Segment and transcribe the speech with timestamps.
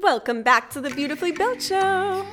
[0.00, 2.24] Welcome back to the Beautifully Built Show.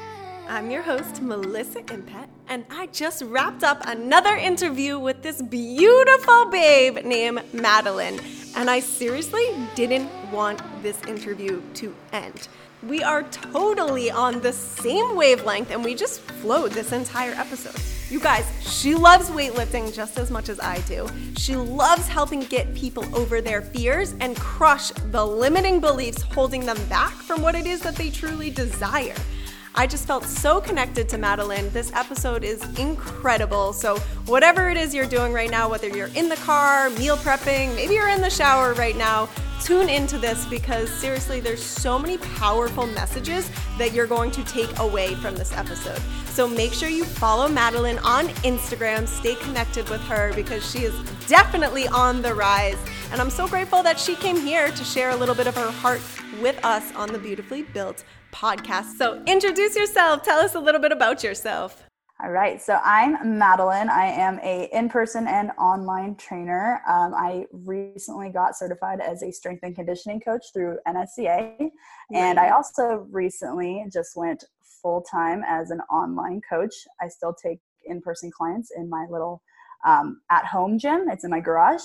[0.48, 6.46] I'm your host, Melissa Impet, and I just wrapped up another interview with this beautiful
[6.46, 8.20] babe named Madeline.
[8.56, 9.44] And I seriously
[9.74, 12.50] didn't want this interview to end.
[12.84, 17.82] We are totally on the same wavelength, and we just flowed this entire episode.
[18.08, 21.10] You guys, she loves weightlifting just as much as I do.
[21.38, 26.78] She loves helping get people over their fears and crush the limiting beliefs holding them
[26.88, 29.16] back from what it is that they truly desire.
[29.74, 31.72] I just felt so connected to Madeline.
[31.72, 33.74] This episode is incredible.
[33.74, 33.98] So,
[34.28, 37.96] whatever it is you're doing right now, whether you're in the car, meal prepping, maybe
[37.96, 39.28] you're in the shower right now,
[39.64, 44.78] tune into this because seriously, there's so many powerful messages that you're going to take
[44.80, 46.02] away from this episode.
[46.28, 50.94] So make sure you follow Madeline on Instagram, stay connected with her because she is
[51.28, 52.78] definitely on the rise.
[53.12, 55.72] And I'm so grateful that she came here to share a little bit of her
[55.72, 56.02] heart
[56.42, 58.04] with us on the Beautifully Built
[58.34, 58.98] podcast.
[58.98, 61.85] So introduce yourself, tell us a little bit about yourself.
[62.24, 63.90] All right, so I'm Madeline.
[63.90, 66.82] I am a in-person and online trainer.
[66.88, 71.70] Um, I recently got certified as a strength and conditioning coach through NSCA,
[72.14, 74.46] and I also recently just went
[74.82, 76.74] full time as an online coach.
[77.02, 79.42] I still take in-person clients in my little
[79.86, 81.10] um, at-home gym.
[81.10, 81.84] It's in my garage,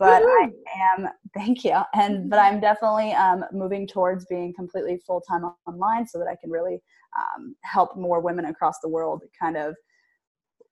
[0.00, 0.50] but Woo-hoo!
[0.96, 5.44] I am thank you, and but I'm definitely um, moving towards being completely full time
[5.68, 6.82] online so that I can really
[7.16, 9.74] um, help more women across the world kind of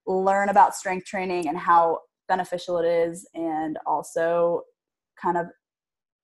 [0.07, 1.99] learn about strength training and how
[2.29, 4.63] beneficial it is and also
[5.21, 5.47] kind of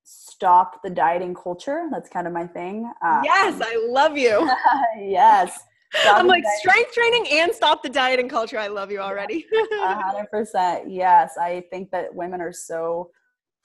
[0.05, 1.89] stop the dieting culture.
[1.91, 2.91] That's kind of my thing.
[3.05, 4.51] Um, yes i love you.
[4.99, 5.59] Yes.
[6.07, 8.59] I'm like strength training and stop the dieting culture.
[8.59, 9.45] I love you already.
[9.75, 11.35] 100% yes.
[11.39, 13.11] I think that women are so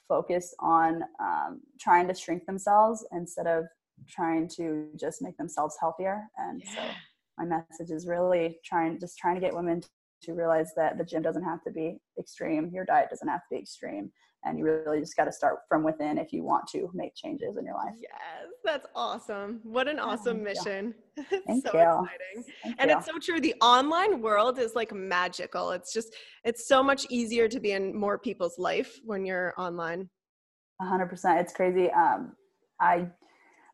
[0.09, 3.65] focused on um, trying to shrink themselves instead of
[4.07, 6.23] trying to just make themselves healthier.
[6.37, 6.75] And yeah.
[6.75, 6.81] so
[7.37, 9.81] my message is really trying, just trying to get women
[10.23, 12.71] to realize that the gym doesn't have to be extreme.
[12.73, 14.11] Your diet doesn't have to be extreme.
[14.45, 17.57] And you really just got to start from within if you want to make changes
[17.57, 17.93] in your life.
[17.99, 19.59] Yes, that's awesome.
[19.63, 20.93] What an awesome mission.
[21.47, 21.79] Thank so you.
[21.79, 22.53] exciting.
[22.63, 22.97] Thank and you.
[22.97, 23.41] it's so true.
[23.41, 25.71] The online world is like magical.
[25.71, 26.15] It's just,
[26.45, 30.09] it's so much easier to be in more people's life when you're online.
[30.81, 31.41] 100%.
[31.41, 31.89] It's crazy.
[31.91, 32.33] Um,
[32.79, 33.07] I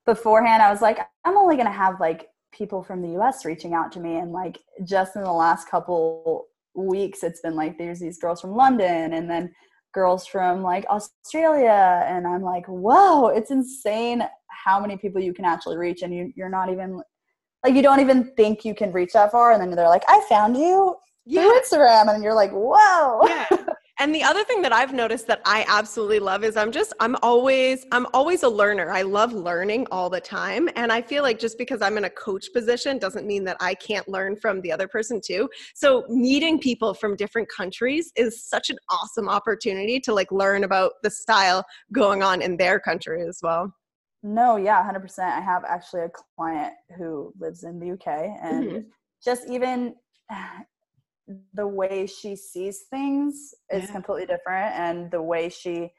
[0.06, 3.92] beforehand I was like, I'm only gonna have like people from the US reaching out
[3.94, 8.20] to me and like just in the last couple weeks it's been like there's these
[8.20, 9.54] girls from London and then
[9.94, 15.46] girls from like Australia and I'm like, whoa, it's insane how many people you can
[15.46, 17.02] actually reach and you you're not even
[17.64, 20.24] like you don't even think you can reach that far and then they're like, I
[20.28, 21.42] found you yeah.
[21.42, 23.28] through Instagram and you're like, whoa.
[23.28, 23.53] Yeah.
[24.00, 27.16] And the other thing that I've noticed that I absolutely love is I'm just I'm
[27.22, 28.92] always I'm always a learner.
[28.92, 32.10] I love learning all the time and I feel like just because I'm in a
[32.10, 35.48] coach position doesn't mean that I can't learn from the other person too.
[35.76, 40.94] So meeting people from different countries is such an awesome opportunity to like learn about
[41.04, 43.72] the style going on in their country as well.
[44.24, 45.20] No, yeah, 100%.
[45.20, 48.08] I have actually a client who lives in the UK
[48.42, 48.80] and mm-hmm.
[49.24, 49.96] just even
[51.54, 53.92] the way she sees things is yeah.
[53.92, 55.92] completely different and the way she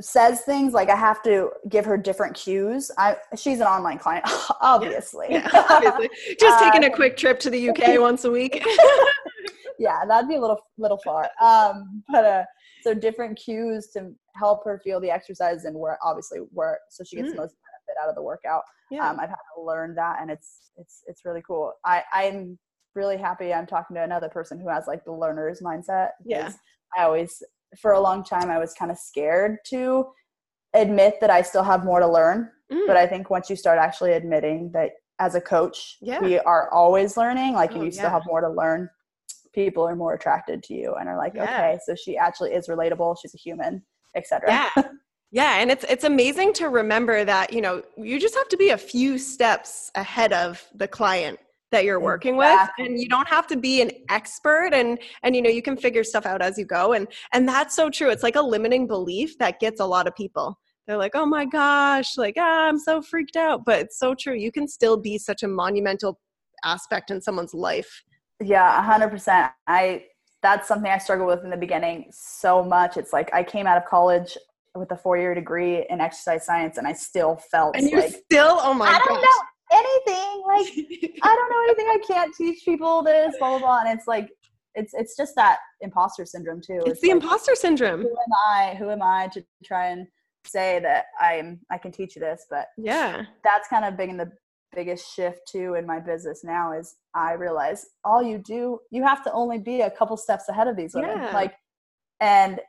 [0.00, 2.90] says things like i have to give her different cues.
[2.98, 4.24] I she's an online client
[4.60, 5.28] obviously.
[5.30, 6.10] Yeah, yeah obviously.
[6.38, 8.64] Just taking a um, quick trip to the uk once a week.
[9.78, 11.30] Yeah that'd be a little little far.
[11.40, 12.44] Um but uh
[12.82, 17.16] so different cues to help her feel the exercise and where obviously where so she
[17.16, 17.32] gets mm.
[17.32, 18.62] the most benefit out of the workout.
[18.90, 19.08] Yeah.
[19.08, 21.72] um i've had to learn that and it's it's it's really cool.
[21.84, 22.58] I i'm
[22.94, 26.10] really happy I'm talking to another person who has like the learner's mindset.
[26.24, 26.52] Yeah.
[26.96, 27.42] I always,
[27.80, 30.06] for a long time, I was kind of scared to
[30.74, 32.50] admit that I still have more to learn.
[32.72, 32.86] Mm.
[32.86, 36.20] But I think once you start actually admitting that as a coach, yeah.
[36.20, 38.88] we are always learning, like, oh, you still have more to learn,
[39.52, 41.44] people are more attracted to you and are like, yeah.
[41.44, 43.16] okay, so she actually is relatable.
[43.20, 43.82] She's a human,
[44.16, 44.50] etc.
[44.50, 44.82] Yeah.
[45.34, 48.68] Yeah, and it's it's amazing to remember that, you know, you just have to be
[48.68, 51.40] a few steps ahead of the client
[51.72, 52.84] that you're working exactly.
[52.84, 55.76] with and you don't have to be an expert and and you know you can
[55.76, 58.10] figure stuff out as you go and and that's so true.
[58.10, 60.58] It's like a limiting belief that gets a lot of people.
[60.86, 63.64] They're like oh my gosh like ah, i'm so freaked out.
[63.64, 64.34] But it's so true.
[64.34, 66.20] You can still be such a monumental
[66.64, 68.02] aspect in someone's life.
[68.40, 70.04] Yeah 100% i
[70.42, 72.96] that's something i struggled with in the beginning so much.
[72.96, 74.36] It's like i came out of college
[74.74, 78.58] with a four-year degree in exercise science and i still felt and you're like, still
[78.62, 79.22] oh my i don't gosh.
[79.22, 79.42] know
[79.72, 80.42] anything.
[80.46, 81.86] Like I don't know anything.
[81.88, 83.80] I can't teach people this, blah blah blah.
[83.80, 84.28] And it's like
[84.74, 86.80] it's it's just that imposter syndrome too.
[86.80, 88.02] It's, it's the like, imposter syndrome.
[88.02, 88.74] Who am I?
[88.78, 90.06] Who am I to try and
[90.44, 94.30] say that I'm I can teach you this, but yeah, that's kind of been the
[94.74, 99.22] biggest shift too in my business now is I realize all you do you have
[99.24, 101.18] to only be a couple steps ahead of these women.
[101.18, 101.32] Yeah.
[101.32, 101.54] Like
[102.20, 102.60] and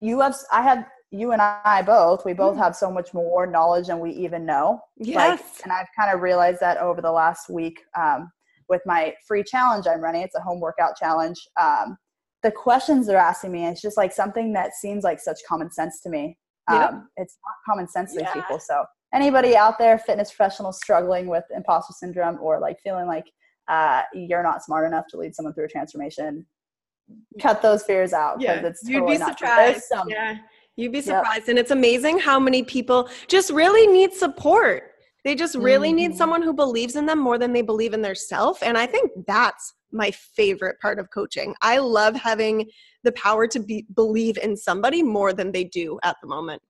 [0.00, 2.58] you have I have you and I both we both Mm.
[2.60, 4.80] have so much more knowledge than we even know.
[4.96, 8.30] yes, Like and I've kind of realized that over the last week um,
[8.68, 10.22] with my free challenge I'm running.
[10.22, 11.38] It's a home workout challenge.
[11.60, 11.96] Um,
[12.42, 16.00] the questions they're asking me, it's just like something that seems like such common sense
[16.02, 16.38] to me.
[16.68, 16.92] Um, Yep.
[17.16, 18.32] It's not common sense to Yeah.
[18.32, 18.60] people.
[18.60, 23.26] So anybody out there, fitness professionals struggling with imposter syndrome or like feeling like
[23.68, 26.46] uh, you're not smart enough to lead someone through a transformation,
[27.40, 29.48] cut those fears out because yeah, it's you'd totally be not true.
[29.48, 29.82] Surprised.
[29.84, 30.36] some- Yeah,
[30.76, 31.04] you'd be Yep.
[31.04, 34.84] surprised, and it's amazing how many people just really need support.
[35.24, 36.16] They just really need Mhm.
[36.16, 39.74] someone who believes in them more than they believe in themselves, and I think that's
[39.92, 41.54] my favorite part of coaching.
[41.62, 42.70] I love having
[43.02, 46.62] the power to be believe in somebody more than they do at the moment.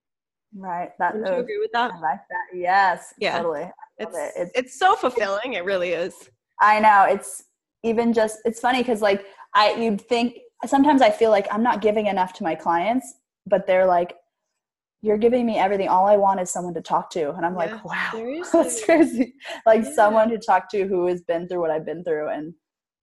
[0.56, 0.90] Right.
[0.98, 1.92] That, Would you agree with that?
[1.92, 2.46] I like that.
[2.58, 3.14] Yes.
[3.18, 3.36] Yeah.
[3.36, 3.70] Totally.
[3.98, 4.32] It's, it.
[4.36, 5.52] It's- it's so fulfilling.
[5.52, 6.28] It really is.
[6.60, 7.44] I know it's
[7.84, 9.24] even just it's funny because like
[9.54, 13.14] I you'd think sometimes I feel like I'm not giving enough to my clients,
[13.50, 14.16] but they're like,
[15.02, 15.88] "You're giving me everything.
[15.88, 18.62] All I want is someone to talk to," and I'm Yeah, like, "Wow, seriously.
[18.62, 19.34] that's crazy!"
[19.66, 19.94] Like Yeah.
[19.94, 22.54] someone to talk to who has been through what I've been through, and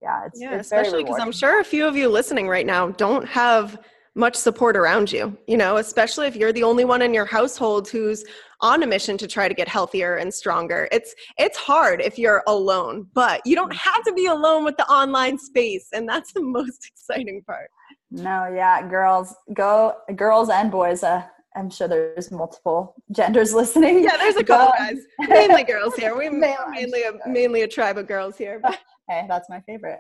[0.02, 2.90] yeah, it's Yeah, it's especially because I'm sure a few of you listening right now
[2.90, 3.78] don't have
[4.16, 7.88] much support around you, you know, especially if you're the only one in your household
[7.88, 8.26] who's
[8.62, 10.90] on a mission to try to get healthier and stronger.
[10.92, 13.78] It's it's hard if you're alone, but you don't mm.
[13.78, 17.70] have to be alone with the online space, and that's the most exciting part.
[18.10, 21.04] No, yeah, girls, go girls and boys.
[21.04, 21.24] Uh,
[21.56, 24.04] I'm sure there's multiple genders listening.
[24.04, 26.16] Yeah, there's a couple guys, mainly girls here.
[26.18, 28.60] We Mainly, mainly a, mainly a tribe of girls here.
[28.62, 30.00] But Hey, that's my favorite.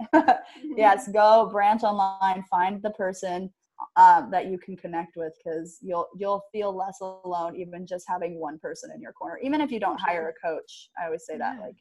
[0.75, 3.50] yes go branch online find the person
[3.95, 8.39] um, that you can connect with because you'll you'll feel less alone even just having
[8.39, 11.38] one person in your corner even if you don't hire a coach i always say
[11.38, 11.75] that like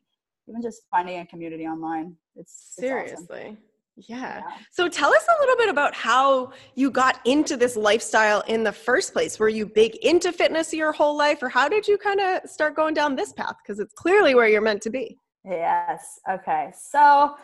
[0.48, 2.78] even just finding a community online it's, it's
[3.14, 3.56] awesome.
[3.96, 4.16] Yeah.
[4.18, 4.42] Yeah.
[4.72, 8.72] So tell us a little bit about how you got into this lifestyle in the
[8.72, 9.38] first place.
[9.38, 12.76] Were you big into fitness your whole life, or how did you kind of start
[12.76, 13.56] going down this path?
[13.62, 15.18] Because it's clearly where you're meant to be.
[15.44, 16.20] Yes.
[16.30, 16.72] Okay.
[16.78, 17.36] So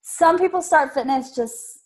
[0.00, 1.81] some people start fitness just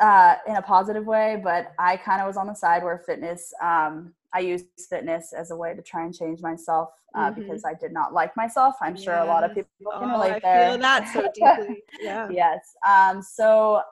[0.00, 3.52] uh, in a positive way, but I kind of was on the side where fitness,
[3.62, 7.36] um, I used fitness as a way to try and change myself uh, Mhm.
[7.36, 8.74] because I did not like myself.
[8.82, 10.70] I'm sure a lot of people can Oh, relate I there.
[10.70, 11.84] feel that so deeply.
[12.00, 12.28] Yeah.
[12.30, 12.74] yes.
[12.86, 13.82] Um, so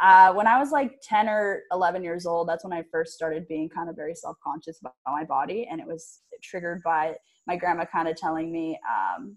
[0.00, 3.46] uh, when I was like 10 or 11 years old, that's when I first started
[3.46, 5.68] being kind of very self conscious about my body.
[5.70, 7.14] And it was triggered by
[7.46, 9.36] my grandma kind of telling me, um,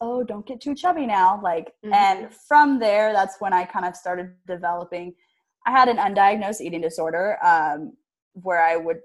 [0.00, 1.40] oh, don't get too chubby now.
[1.42, 5.14] Like, and from there, that's when I kind of started developing.
[5.66, 7.94] I had an undiagnosed eating disorder um,
[8.34, 8.98] where I would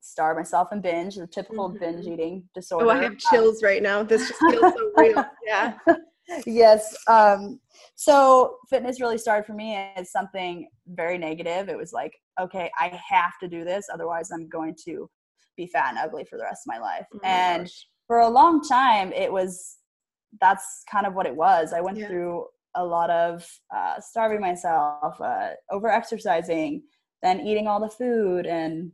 [0.00, 1.80] starve myself and binge, the typical Mhm.
[1.80, 2.86] binge eating disorder.
[2.86, 4.02] Oh, I have chills right now.
[4.02, 5.24] This just feels so real.
[5.46, 5.78] Yeah.
[6.46, 6.94] yes.
[7.08, 7.58] Um,
[7.94, 11.68] so fitness really started for me as something very negative.
[11.68, 15.10] It was like, okay, I have to do this, otherwise I'm going to
[15.56, 17.06] be fat and ugly for the rest of my life.
[17.14, 17.86] Oh my and gosh.
[18.06, 19.77] for a long time, it was
[20.40, 21.72] that's kind of what it was.
[21.72, 22.08] I went Yeah.
[22.08, 26.82] through a lot of uh, starving myself, uh, over exercising,
[27.22, 28.92] then eating all the food, and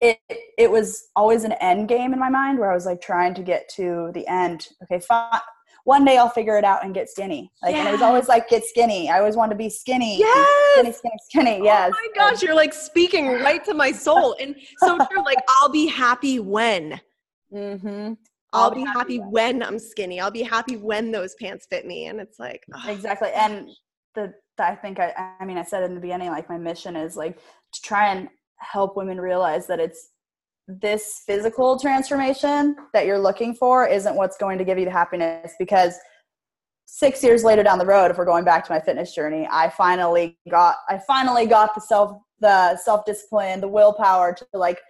[0.00, 0.18] it
[0.58, 3.42] it was always an end game in my mind where I was like trying to
[3.42, 4.68] get to the end.
[4.82, 5.40] Okay, fine.
[5.84, 7.52] One day I'll figure it out and get skinny.
[7.62, 9.08] Like, and it was always like get skinny.
[9.08, 10.18] I always wanted to be skinny.
[10.18, 10.48] Yes.
[10.74, 11.64] Skinny, skinny, skinny.
[11.64, 11.92] Yes.
[11.94, 14.34] Oh my gosh, you're like speaking right to my soul.
[14.40, 15.22] And so true.
[15.24, 17.00] Like, I'll be happy when.
[17.54, 18.14] Mm-hmm.
[18.52, 20.20] I'll be happy when I'm skinny.
[20.20, 22.06] I'll be happy when those pants fit me.
[22.06, 23.68] And it's like, oh, exactly and
[24.16, 26.96] the, the i think I, I mean i said in the beginning like my mission
[26.96, 27.38] is like
[27.72, 30.08] to try and help women realize that it's
[30.66, 35.52] this physical transformation that you're looking for isn't what's going to give you the happiness
[35.60, 35.94] because
[36.86, 39.68] six years later down the road if we're going back to my fitness journey i
[39.68, 44.80] finally got i finally got the self the self-discipline the willpower to like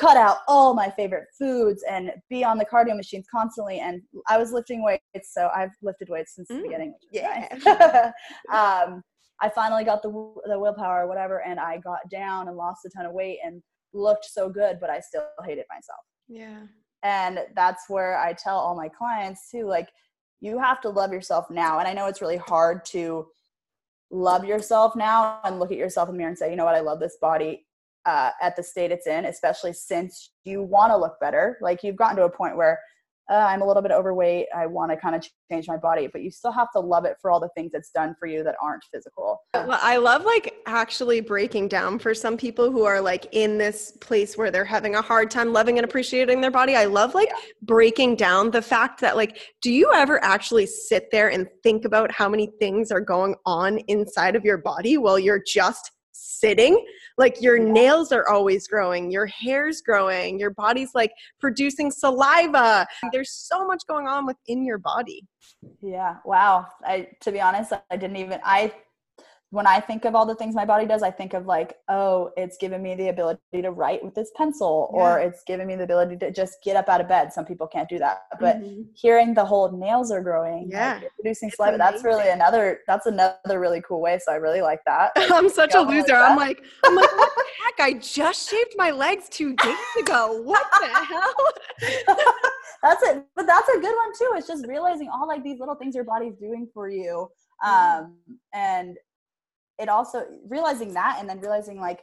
[0.00, 4.38] cut out all my favorite foods and be on the cardio machines constantly and i
[4.38, 5.02] was lifting weights
[5.34, 7.48] so i've lifted weights since the Mm, beginning which is yeah.
[7.52, 7.66] nice.
[8.88, 9.02] um,
[9.42, 10.08] i finally got the,
[10.46, 13.62] the willpower or whatever and i got down and lost a ton of weight and
[13.92, 16.60] looked so good but i still hated myself yeah.
[17.02, 19.88] and that's where i tell all my clients too like
[20.40, 23.26] you have to love yourself now and i know it's really hard to
[24.10, 26.74] love yourself now and look at yourself in the mirror and say you know what
[26.74, 27.66] i love this body
[28.06, 31.96] uh, at the state it's in especially since you want to look better like you've
[31.96, 32.78] gotten to a point where
[33.30, 34.48] uh, I'm a little bit overweight.
[34.54, 37.16] I want to kind of change my body, but you still have to love it
[37.22, 39.38] for all the things it's done for you that aren't physical.
[39.54, 43.92] Well, I love like actually breaking down for some people who are like in this
[44.00, 46.74] place where they're having a hard time loving and appreciating their body.
[46.74, 47.36] I love like yeah.
[47.62, 52.10] breaking down the fact that like, do you ever actually sit there and think about
[52.10, 55.92] how many things are going on inside of your body while you're just
[56.38, 56.84] sitting.
[57.18, 62.86] Like your nails are always growing your hair's growing your body's like producing saliva.
[63.12, 65.22] There's so much going on within your body.
[65.82, 66.66] Yeah wow.
[66.84, 68.72] I to be honest i didn't even i
[69.50, 72.30] when I think of all the things my body does, I think of like, oh,
[72.36, 75.00] it's giving me the ability to write with this pencil, yeah.
[75.00, 77.32] or it's giving me the ability to just get up out of bed.
[77.32, 78.82] Some people can't do that, but mm-hmm.
[78.94, 83.58] hearing the whole nails are growing, yeah, like producing saliva, that's really another that's another
[83.58, 84.20] really cool way.
[84.24, 85.10] So I really like that.
[85.16, 86.12] I'm such a loser.
[86.12, 87.80] Like I'm like, I'm like, what the heck?
[87.80, 90.42] I just shaved my legs two days ago.
[90.42, 91.34] What the hell?
[92.84, 94.32] that's it, but that's a good one too.
[94.36, 97.28] It's just realizing all like these little things your body's doing for you
[97.62, 98.16] um
[98.54, 98.96] and
[99.80, 102.00] it also realizing that and then realizing like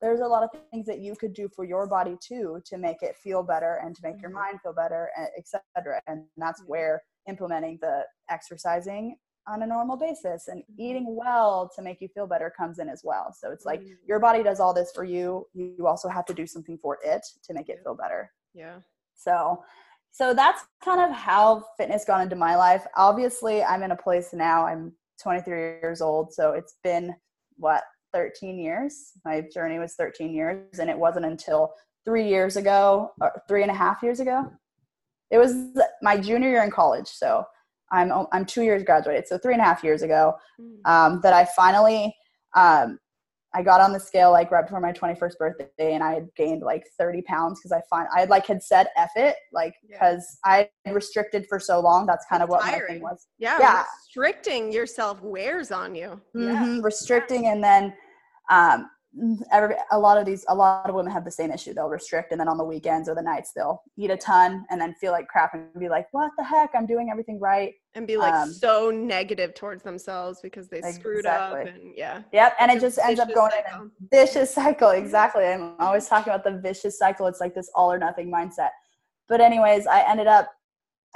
[0.00, 3.02] there's a lot of things that you could do for your body too to make
[3.02, 4.40] it feel better and to make your mm-hmm.
[4.40, 9.16] mind feel better etc and that's where implementing the exercising
[9.46, 10.80] on a normal basis and mm-hmm.
[10.80, 13.94] eating well to make you feel better comes in as well so it's like mm.
[14.06, 17.24] your body does all this for you you also have to do something for it
[17.42, 18.76] to make it feel better yeah
[19.14, 19.62] so
[20.10, 24.32] so that's kind of how fitness got into my life obviously i'm in a place
[24.32, 26.32] now i'm 23 years old.
[26.32, 27.14] So it's been
[27.56, 29.12] what 13 years.
[29.24, 33.70] My journey was 13 years, and it wasn't until three years ago, or three and
[33.70, 34.50] a half years ago.
[35.30, 35.54] It was
[36.02, 37.08] my junior year in college.
[37.08, 37.44] So
[37.90, 39.26] I'm I'm two years graduated.
[39.26, 40.74] So three and a half years ago, hmm.
[40.84, 42.14] um, that I finally
[42.54, 42.98] um,
[43.54, 46.62] I got on the scale like right before my 21st birthday and I had gained
[46.62, 50.66] like 30 pounds because I find I like had said F it, like because yeah.
[50.84, 52.04] I restricted for so long.
[52.04, 52.80] That's kind of what tiring.
[52.80, 53.26] my thing was.
[53.38, 53.58] Yeah.
[53.60, 53.84] Yeah.
[54.06, 56.20] Restricting yourself wears on you.
[56.36, 56.80] Mm-hmm, yeah.
[56.82, 57.94] Restricting and then
[58.50, 58.90] um,
[59.52, 62.32] every a lot of these a lot of women have the same issue they'll restrict
[62.32, 65.12] and then on the weekends or the nights they'll eat a ton and then feel
[65.12, 68.34] like crap and be like what the heck i'm doing everything right and be like
[68.34, 71.00] um, so negative towards themselves because they exactly.
[71.00, 73.82] screwed up and yeah yep and it just ends up going cycle.
[73.82, 77.70] in a vicious cycle exactly i'm always talking about the vicious cycle it's like this
[77.76, 78.70] all or nothing mindset
[79.28, 80.50] but anyways i ended up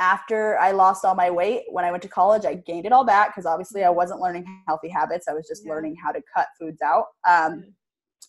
[0.00, 3.04] after I lost all my weight when I went to college, I gained it all
[3.04, 5.26] back because obviously I wasn't learning healthy habits.
[5.28, 5.72] I was just yeah.
[5.72, 7.06] learning how to cut foods out.
[7.28, 7.74] Um,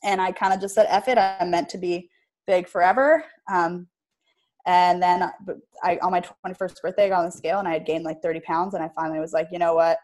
[0.03, 2.09] and I kind of just said, "F it." I'm meant to be
[2.47, 3.23] big forever.
[3.51, 3.87] Um,
[4.65, 5.31] and then
[5.83, 8.21] I, on my 21st birthday, I got on the scale and I had gained like
[8.21, 8.73] 30 pounds.
[8.73, 9.97] And I finally was like, you know what?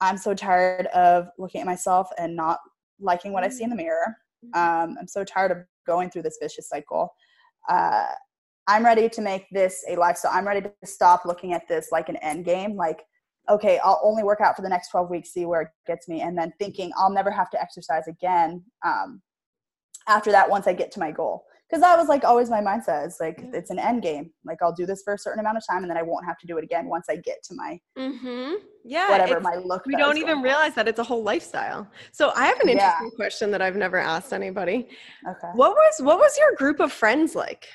[0.00, 2.58] I'm so tired of looking at myself and not
[3.00, 4.16] liking what I see in the mirror.
[4.44, 4.90] Mm-hmm.
[4.90, 7.14] Um, I'm so tired of going through this vicious cycle.
[7.68, 8.06] Uh,
[8.66, 10.32] I'm ready to make this a lifestyle.
[10.34, 12.76] I'm ready to stop looking at this like an end game.
[12.76, 13.02] Like,
[13.48, 16.22] okay, I'll only work out for the next 12 weeks, see where it gets me,
[16.22, 19.20] and then thinking I'll never have to exercise again um,
[20.08, 21.44] after that once I get to my goal.
[21.68, 23.06] Because that was like always my mindset.
[23.06, 24.30] It's like it's an end game.
[24.44, 26.38] Like I'll do this for a certain amount of time, and then I won't have
[26.38, 28.54] to do it again once I get to my mm-hmm.
[28.84, 29.84] yeah whatever my look.
[29.86, 31.88] We don't even realize that it's a whole lifestyle.
[32.12, 33.16] So I have an interesting yeah.
[33.16, 34.88] question that I've never asked anybody.
[35.26, 35.48] Okay.
[35.54, 37.66] What was what was your group of friends like?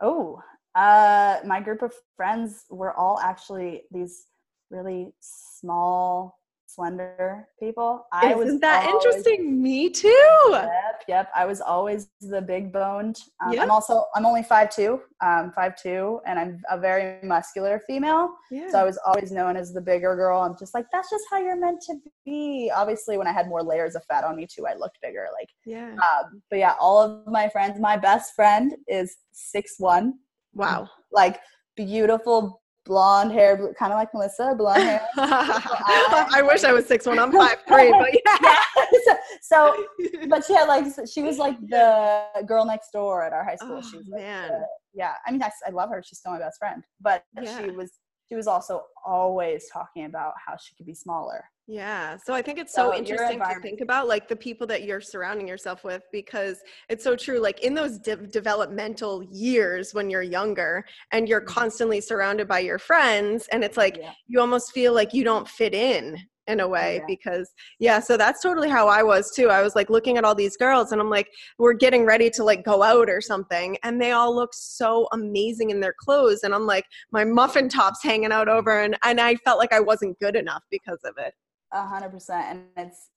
[0.00, 0.40] Oh,
[0.76, 4.26] uh, my group of friends were all actually these
[4.70, 6.38] really small,
[6.76, 8.06] slender people.
[8.12, 9.62] I Isn't was that always, interesting?
[9.62, 10.48] Me too.
[10.50, 11.30] Yep, yep.
[11.34, 13.18] I was always the big boned.
[13.44, 13.62] Um, yep.
[13.62, 18.30] I'm also I'm only five two, um, five two, and I'm a very muscular female.
[18.50, 18.70] Yeah.
[18.70, 20.40] So I was always known as the bigger girl.
[20.40, 21.94] I'm just like that's just how you're meant to
[22.24, 22.70] be.
[22.74, 25.28] Obviously, when I had more layers of fat on me too, I looked bigger.
[25.32, 25.94] Like yeah.
[25.94, 27.80] Um, but yeah, all of my friends.
[27.80, 30.14] My best friend is six one.
[30.54, 30.88] Wow.
[31.12, 31.40] Like
[31.76, 35.06] beautiful blonde hair, kind of like Melissa, blonde hair.
[35.16, 37.18] I wish I was six one.
[37.18, 38.38] I'm five three, but yeah.
[38.42, 39.16] yeah.
[39.42, 39.86] So,
[40.28, 43.80] but she had like she was like the girl next door at our high school.
[43.82, 44.48] Oh, she was oh, like man.
[44.48, 46.02] The, yeah, I mean, I, I love her.
[46.06, 47.60] She's still my best friend, but yeah.
[47.60, 47.92] she was
[48.28, 51.44] she was also always talking about how she could be smaller.
[51.68, 52.16] Yeah.
[52.24, 55.00] So I think it's so, so interesting to think about like the people that you're
[55.00, 57.40] surrounding yourself with because it's so true.
[57.40, 61.54] Like in those de- developmental years when you're younger and you're mm-hmm.
[61.54, 64.12] constantly surrounded by your friends, and it's like yeah.
[64.28, 66.16] you almost feel like you don't fit in
[66.48, 67.04] in a way yeah.
[67.08, 70.32] because yeah so that's totally how i was too i was like looking at all
[70.32, 74.00] these girls and i'm like we're getting ready to like go out or something and
[74.00, 78.30] they all look so amazing in their clothes and i'm like my muffin tops hanging
[78.30, 81.34] out over and and i felt like i wasn't good enough because of it
[81.76, 83.10] a hundred percent and it's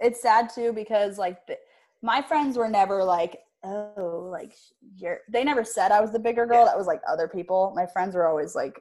[0.00, 1.56] it's sad too because like the,
[2.02, 4.52] my friends were never like oh, like
[4.96, 5.18] you're.
[5.28, 6.58] They never said I was the bigger girl.
[6.60, 6.64] Yeah.
[6.66, 7.72] That was like other people.
[7.74, 8.80] My friends were always like,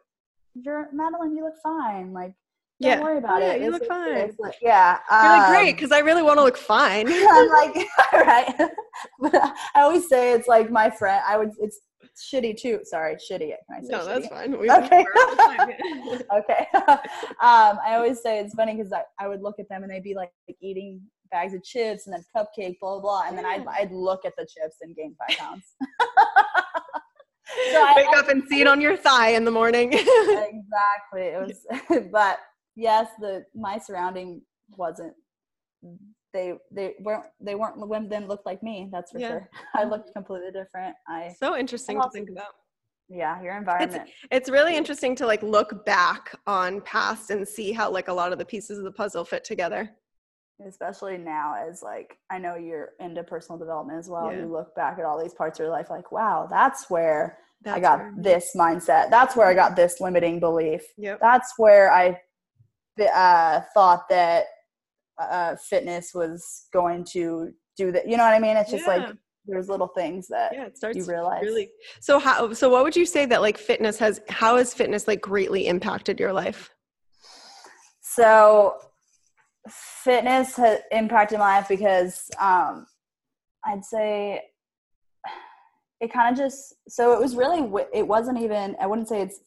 [0.54, 1.36] "You're Madeline.
[1.36, 2.14] You look fine.
[2.14, 2.34] Like,
[2.82, 3.02] don't Yeah.
[3.02, 3.62] worry about Oh, yeah, it.
[3.62, 6.38] you This look fine." this." Like, yeah, You're like, great, um, because I really want
[6.38, 7.08] to look fine.
[7.12, 8.54] I'm like, all right.
[9.20, 9.34] but
[9.76, 11.24] I always say it's like my friend.
[11.28, 11.52] I would.
[11.60, 11.80] It's
[12.32, 12.80] shitty too.
[12.84, 13.50] Sorry, shitty.
[13.50, 14.58] Can I say no, that's fine.
[14.58, 15.06] We, Okay.
[15.16, 15.74] we're all fine.
[16.40, 16.68] okay.
[17.42, 20.04] um, I always say it's funny because I, I would look at them and they'd
[20.04, 21.02] be like, eating
[21.32, 23.24] bags of chips and then cupcake, blah, blah, blah.
[23.28, 25.64] And then I'd, I'd look at the chips and gain five pounds.
[27.72, 29.94] So I- Wake I- up and see it on your thigh in the morning.
[29.94, 31.22] exactly.
[31.22, 31.48] It
[31.90, 32.40] was, but
[32.76, 34.42] yes, the my surrounding
[34.78, 35.14] wasn't.
[36.38, 38.76] They they weren't they weren't women didn't look like me.
[38.94, 39.30] That's for Yeah.
[39.30, 39.50] sure.
[39.80, 40.96] I looked completely different.
[41.08, 42.54] I so interesting to think about.
[43.22, 44.10] yeah, your environment.
[44.36, 48.32] It's really interesting to like look back on past and see how like a lot
[48.34, 49.84] of the pieces of the puzzle fit together.
[50.74, 54.40] especially now as like i know you're into personal development as well Yeah.
[54.40, 57.22] you look back at all these parts of your life like wow that's where
[57.64, 61.18] That's i got where- this mindset that's where i got this limiting belief Yep.
[61.28, 62.06] that's where i
[63.26, 64.46] uh, thought that
[65.20, 68.98] uh, fitness was going to do that you know what i mean it's just Yeah.
[68.98, 69.08] like
[69.48, 71.70] there's little things that Yeah, it starts you realize really.
[72.02, 72.54] So how?
[72.54, 74.20] So what would you say that like fitness has?
[74.30, 76.70] How has fitness like greatly impacted your life?
[78.02, 78.76] So,
[79.70, 82.86] fitness has impacted my life because um,
[83.66, 84.42] I'd say
[86.02, 86.76] it kind of just.
[86.90, 87.70] So it was really.
[87.94, 88.76] It wasn't even.
[88.82, 89.40] I wouldn't say it's.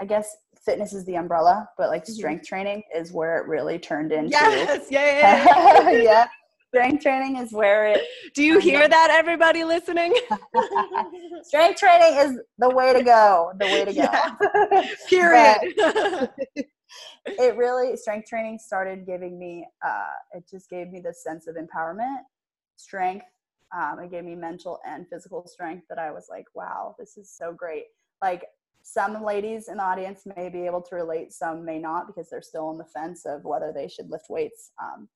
[0.00, 2.10] I guess fitness is the umbrella, but like Mhm.
[2.12, 4.30] strength training is where it really turned into.
[4.30, 4.86] Yes.
[4.90, 5.04] Yeah.
[5.06, 6.02] yeah, yeah, yeah.
[6.02, 6.26] yeah.
[6.68, 8.00] Strength training is where it.
[8.34, 10.14] Do you hear that, everybody listening?
[11.42, 13.52] Strength training is the way to go.
[13.58, 14.02] The way to go.
[14.02, 14.30] Yeah.
[15.08, 15.58] Period.
[17.26, 21.56] it really strength training started giving me uh, it just gave me this sense of
[21.56, 22.18] empowerment
[22.76, 23.26] strength
[23.76, 27.30] um, it gave me mental and physical strength that i was like wow this is
[27.30, 27.84] so great
[28.22, 28.44] like
[28.82, 32.42] some ladies in the audience may be able to relate some may not because they're
[32.42, 35.08] still on the fence of whether they should lift weights um,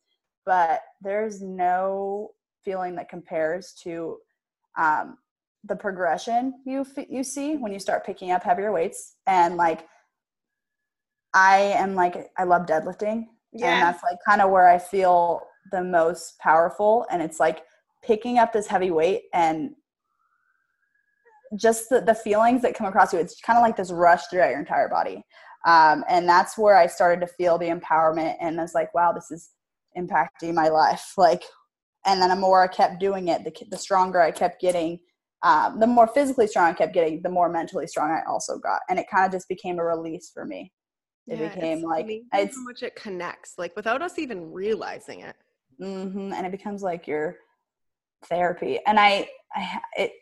[0.46, 2.30] but there's no
[2.64, 4.18] feeling that compares to
[4.76, 5.18] um,
[5.64, 9.86] the progression you you see when you start picking up heavier weights and like
[11.34, 13.26] I am like I love deadlifting.
[13.70, 17.06] And that's like kind of where I feel the most powerful.
[17.10, 17.64] And it's like
[18.02, 19.74] picking up this heavy weight and
[21.56, 23.18] just the, the feelings that come across you.
[23.18, 25.22] It's kind of like this rush throughout your entire body.
[25.66, 29.12] Um, and that's where I started to feel the empowerment and I was like, wow,
[29.12, 29.50] this is
[29.96, 31.12] impacting my life.
[31.18, 31.42] Like,
[32.06, 34.98] and then the more I kept doing it, the, the stronger I kept getting.
[35.42, 38.80] Um, the more physically strong I kept getting, the more mentally strong I also got.
[38.90, 40.72] And it kind of just became a release for me
[41.28, 44.52] it Yeah, became it's like amazing it's how much it connects, like without us even
[44.52, 45.36] realizing it.
[45.78, 47.36] hmm and it becomes like your
[48.26, 50.12] therapy and I, I it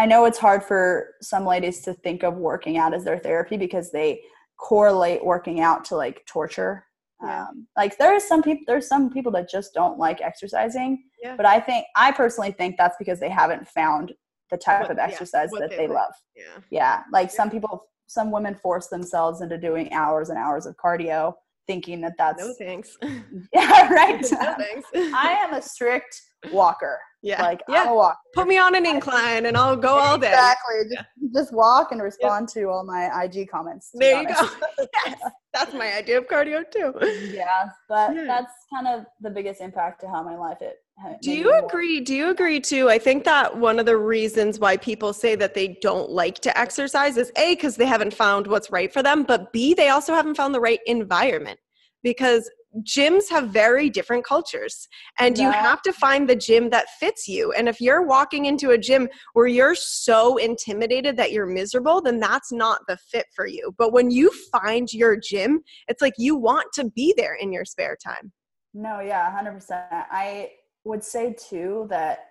[0.00, 0.84] i know it's hard for
[1.20, 4.20] some ladies to think of working out as their therapy because they
[4.58, 6.84] correlate working out to like torture
[7.22, 7.42] Yeah.
[7.48, 11.36] um, like there are some people there's some people that just don't like exercising Yeah.
[11.36, 14.12] but i think i personally think that's because they haven't found
[14.50, 16.56] the type What- of exercise what that they they love Yeah.
[16.70, 17.74] yeah like some people
[18.06, 21.34] some women force themselves into doing hours and hours of cardio
[21.66, 22.96] thinking that that's No thanks.
[23.52, 24.88] yeah right no thanks.
[25.26, 26.20] i am a strict
[26.52, 27.42] walker yeah.
[27.42, 27.82] like yeah.
[27.82, 30.28] i'm a walker Put me on an incline and I'll go all day.
[30.28, 34.48] exactly just, just walk and respond to all my ig comments There you go.
[35.06, 35.18] yes.
[35.52, 36.94] That's my idea of cardio too.
[37.34, 38.24] yeah but Yeah.
[38.24, 40.76] that's kind of the biggest impact to how my life it
[41.22, 42.00] Do you more- agree?
[42.00, 42.88] Do you agree too?
[42.88, 46.56] I think that one of the reasons why people say that they don't like to
[46.58, 50.12] exercise is A, because they haven't found what's right for them, but B, they also
[50.14, 51.58] haven't found the right environment
[52.02, 57.26] because gyms have very different cultures and you have to find the gym that fits
[57.26, 57.52] you.
[57.52, 62.20] And if you're walking into a gym where you're so intimidated that you're miserable, then
[62.20, 63.74] that's not the fit for you.
[63.76, 67.64] But when you find your gym, it's like you want to be there in your
[67.64, 68.32] spare time.
[68.72, 70.06] No, yeah, 100%.
[70.10, 70.50] I
[70.84, 72.30] would say too that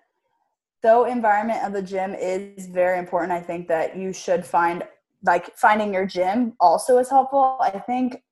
[0.81, 4.83] though environment of the gym is very important, I think that you should find
[5.23, 7.57] like finding your gym also is helpful.
[7.59, 8.23] I think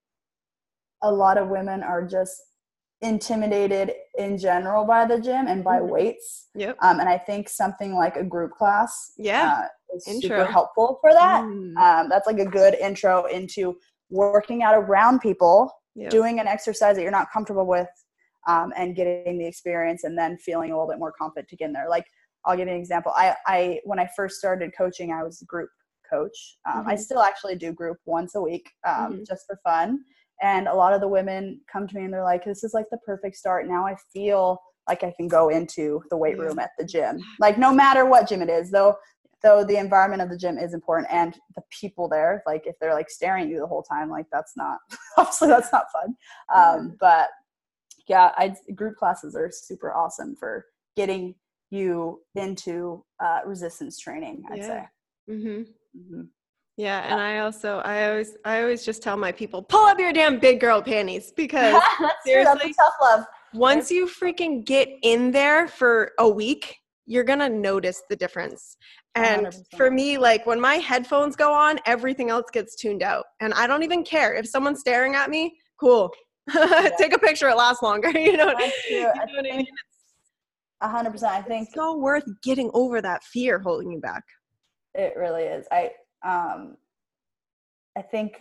[1.03, 2.41] a lot of women are just
[3.01, 5.89] intimidated in general by the gym and by Mhm.
[5.89, 6.49] weights.
[6.55, 6.77] Yep.
[6.81, 9.61] Um, and I think something like a group class Yeah.
[9.63, 10.29] uh, is Intro.
[10.29, 11.43] super helpful for that.
[11.43, 11.77] Mm.
[11.77, 13.77] Um, that's like a good intro into
[14.09, 16.09] working out around people Yep.
[16.11, 17.89] doing an exercise that you're not comfortable with
[18.47, 21.65] um, and getting the experience and then feeling a little bit more confident to get
[21.65, 22.05] in there like
[22.45, 25.45] i'll give you an example i, I when i first started coaching i was a
[25.45, 25.69] group
[26.09, 26.99] coach um, i Mhm.
[26.99, 29.27] still actually do group once a week um, Mhm.
[29.27, 30.05] just for fun
[30.41, 32.85] and a lot of the women come to me and they're like this is like
[32.91, 36.71] the perfect start now i feel like I can go into the weight room at
[36.77, 37.21] the gym.
[37.39, 38.95] Like no matter what gym it is, though
[39.43, 42.93] though the environment of the gym is important and the people there, like if they're
[42.93, 44.79] like staring at you the whole time, like that's not
[45.17, 46.15] obviously that's not fun.
[46.55, 47.29] Um, but
[48.07, 51.35] yeah, I group classes are super awesome for getting
[51.69, 54.43] you into uh, resistance training.
[54.49, 54.67] I'd Yeah.
[54.67, 54.87] say.
[55.27, 55.61] hmm
[55.97, 56.29] Mhm.
[56.77, 59.99] Yeah, and uh I also I always I always just tell my people pull up
[59.99, 62.07] your damn big girl panties because that's true.
[62.07, 63.25] That's a seriously, tough love.
[63.53, 66.75] once you freaking get in there for a week,
[67.07, 68.77] you're gonna notice the difference.
[69.15, 69.63] And 100%.
[69.75, 73.65] for me, like when my headphones go on, everything else gets tuned out, and I
[73.65, 75.57] don't even care if someone's staring at me.
[75.79, 76.11] Cool,
[76.99, 77.49] take a picture.
[77.49, 78.09] It lasts longer.
[78.19, 78.45] you know.
[78.45, 78.97] what- That's true.
[78.97, 79.67] you know I what I mean?
[80.81, 81.33] A hundred percent.
[81.33, 84.23] I think It's so worth getting over that fear holding you back.
[84.93, 85.65] It really is.
[85.71, 85.89] I
[86.25, 86.77] um
[87.97, 88.39] I think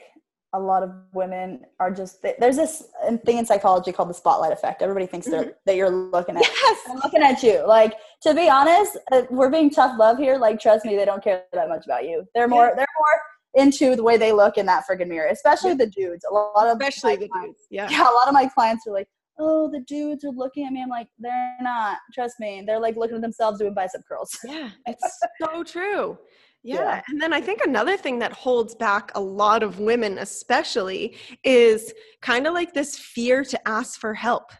[0.52, 2.84] a lot of women are just there's this
[3.24, 4.80] thing in psychology called the spotlight effect.
[4.80, 6.78] Everybody thinks they're that you're looking at Yes.
[6.88, 7.66] I'm looking at you.
[7.66, 10.36] Like to be honest, uh, we're being tough love here.
[10.36, 12.24] Like trust me, they don't care that much about you.
[12.34, 13.20] They're more they're more
[13.64, 16.24] into the way they look in that freaking mirror, especially the dudes.
[16.30, 17.66] A lot of Especially the clients- dudes.
[17.70, 17.88] Yeah.
[17.90, 19.08] yeah, a lot of my clients are like,
[19.38, 21.96] "Oh, the dudes are looking at me." I'm like, "They're not.
[22.14, 22.62] Trust me.
[22.66, 26.18] They're like looking at themselves doing bicep curls." Yeah, it's so true.
[26.66, 26.80] Yeah.
[26.80, 27.02] Yeah.
[27.08, 31.94] And then I think another thing that holds back a lot of women, especially, is
[32.22, 34.50] kind of like this fear to ask for help.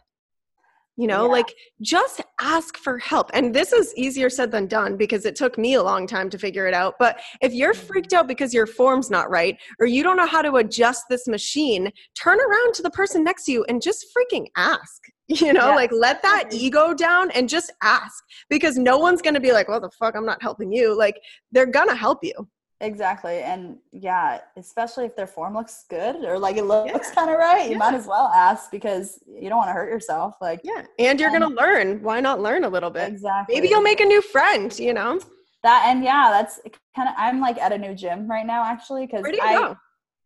[0.95, 1.31] You know, Yeah.
[1.33, 3.29] like just ask for help.
[3.33, 6.39] And this is easier said than done because it took me a long time to
[6.39, 6.95] figure it out.
[6.97, 10.41] But if you're freaked out because your form's not right or you don't know how
[10.41, 14.47] to adjust this machine, turn around to the person next to you and just freaking
[14.55, 15.03] ask.
[15.29, 15.75] You know, Yes.
[15.75, 16.53] like let that Mhm.
[16.53, 20.15] ego down and just ask because no one's going to be like, well, the fuck,
[20.15, 20.97] I'm not helping you.
[20.97, 22.47] Like, they're going to help you.
[22.79, 23.39] Exactly.
[23.39, 27.13] And yeah, especially if their form looks good or like it looks Yeah.
[27.15, 27.77] kind of right, you Yeah.
[27.79, 30.35] might as well ask because you don't want to hurt yourself.
[30.39, 30.83] Like, Yeah.
[30.99, 32.03] And you're Um, going to learn.
[32.03, 33.09] Why not learn a little bit?
[33.09, 33.55] exactly.
[33.55, 35.19] Maybe you'll make a new friend, you know?
[35.63, 35.85] that.
[35.87, 36.61] And yeah, that's
[36.95, 39.75] kind of, I'm like at a new gym right now actually because I, go?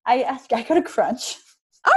[0.05, 1.37] I, I go to Crunch.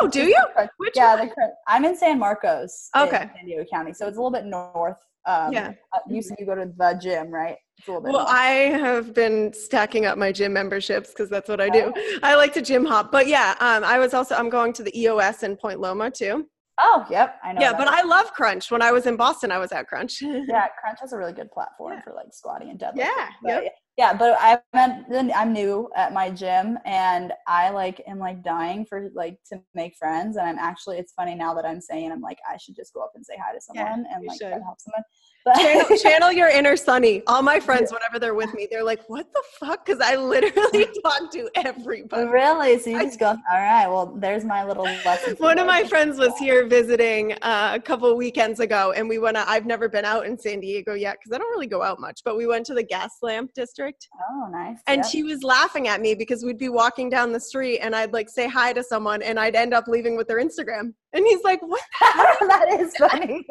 [0.01, 0.41] Oh, do you?
[0.79, 1.31] Which yeah, the
[1.69, 2.89] I'm in San Marcos.
[2.95, 3.31] in Okay.
[3.37, 3.93] San Diego County.
[3.93, 4.97] So it's a little bit north.
[5.27, 5.73] Um, Yeah.
[5.95, 7.57] uh, you said you go to the gym, right?
[7.79, 8.35] It's a little bit Well, north.
[8.35, 8.47] I
[8.79, 11.93] have been stacking up my gym memberships because that's what I do.
[12.23, 13.11] I like to gym hop.
[13.13, 16.47] But yeah, um, I was also, I'm going to the EOS in Point Loma too.
[16.81, 17.37] oh, yep.
[17.45, 17.61] I know.
[17.61, 18.71] Yeah, but I love Crunch.
[18.71, 20.21] When I was in Boston, I was at Crunch.
[20.23, 22.03] yeah, Crunch has a really good platform Yeah.
[22.03, 22.97] for like squatting and deadlifting.
[22.97, 23.73] Yeah, yep.
[23.97, 28.85] Yeah, but I'm at- I'm new at my gym and I like am like dying
[28.87, 32.21] for like to make friends and I'm actually it's funny now that I'm saying I'm
[32.21, 34.51] like I should just go up and say hi to Yeah, someone and like try
[34.51, 34.59] should.
[34.59, 35.05] to help someone.
[35.45, 37.23] But channel, channel your inner Sunny.
[37.27, 40.87] All my friends, whenever they're with me, they're like, "What the fuck?" Because I literally
[41.05, 42.27] talk to everybody.
[42.27, 43.27] really, so you just go.
[43.29, 45.37] All right, well, there's my little lesson.
[45.37, 49.37] One of my friends was here visiting uh, a couple weekends ago, and we went.
[49.37, 52.01] Out, I've never been out in San Diego yet because I don't really go out
[52.01, 52.23] much.
[52.25, 54.79] But we went to the Gaslamp District, Oh, nice.
[54.87, 55.07] and yep.
[55.07, 58.31] she was laughing at me because we'd be walking down the street, and I'd like
[58.31, 60.95] say hi to someone, and I'd end up leaving with their Instagram.
[61.13, 63.45] And he's like, "What?" that is funny.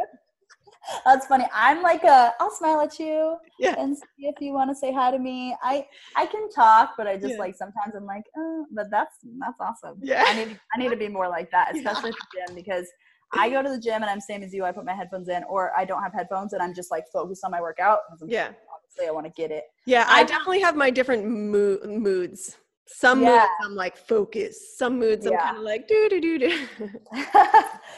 [1.06, 1.46] That's funny.
[1.54, 3.76] I'm like a, I'll smile at you Yeah.
[3.80, 5.56] and see if you want to say hi to me.
[5.63, 7.39] I I can talk, but I just Yeah.
[7.39, 10.00] like sometimes I'm like, oh, but that's that's awesome.
[10.02, 10.24] Yeah.
[10.28, 11.82] I need I need to be more like that, Yeah.
[11.82, 12.88] especially at the gym because
[13.36, 14.63] I go to the gym and I'm same as you.
[14.63, 17.43] I put my headphones in, or I don't have headphones and I'm just like focused
[17.43, 18.00] on my workout.
[18.28, 18.50] Yeah.
[18.76, 19.63] Obviously, I want to get it.
[19.86, 22.58] Yeah, I I- definitely have my different mo- moods.
[22.86, 23.30] Some Yeah.
[23.39, 24.78] moods I'm like focused.
[24.78, 26.67] Some moods I'm kind of like do do do do.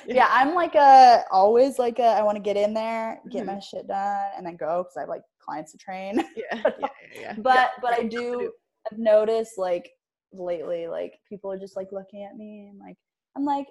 [0.05, 0.27] yeah.
[0.29, 3.47] I'm like a always like a I want to get in there, get Mhm.
[3.55, 6.23] my shit done, and then go because I have like clients to train.
[6.35, 6.87] Yeah, yeah,
[7.19, 8.51] yeah, but but I do
[8.91, 9.89] I've noticed like
[10.31, 12.97] lately like people are just like looking at me and like
[13.35, 13.67] I'm like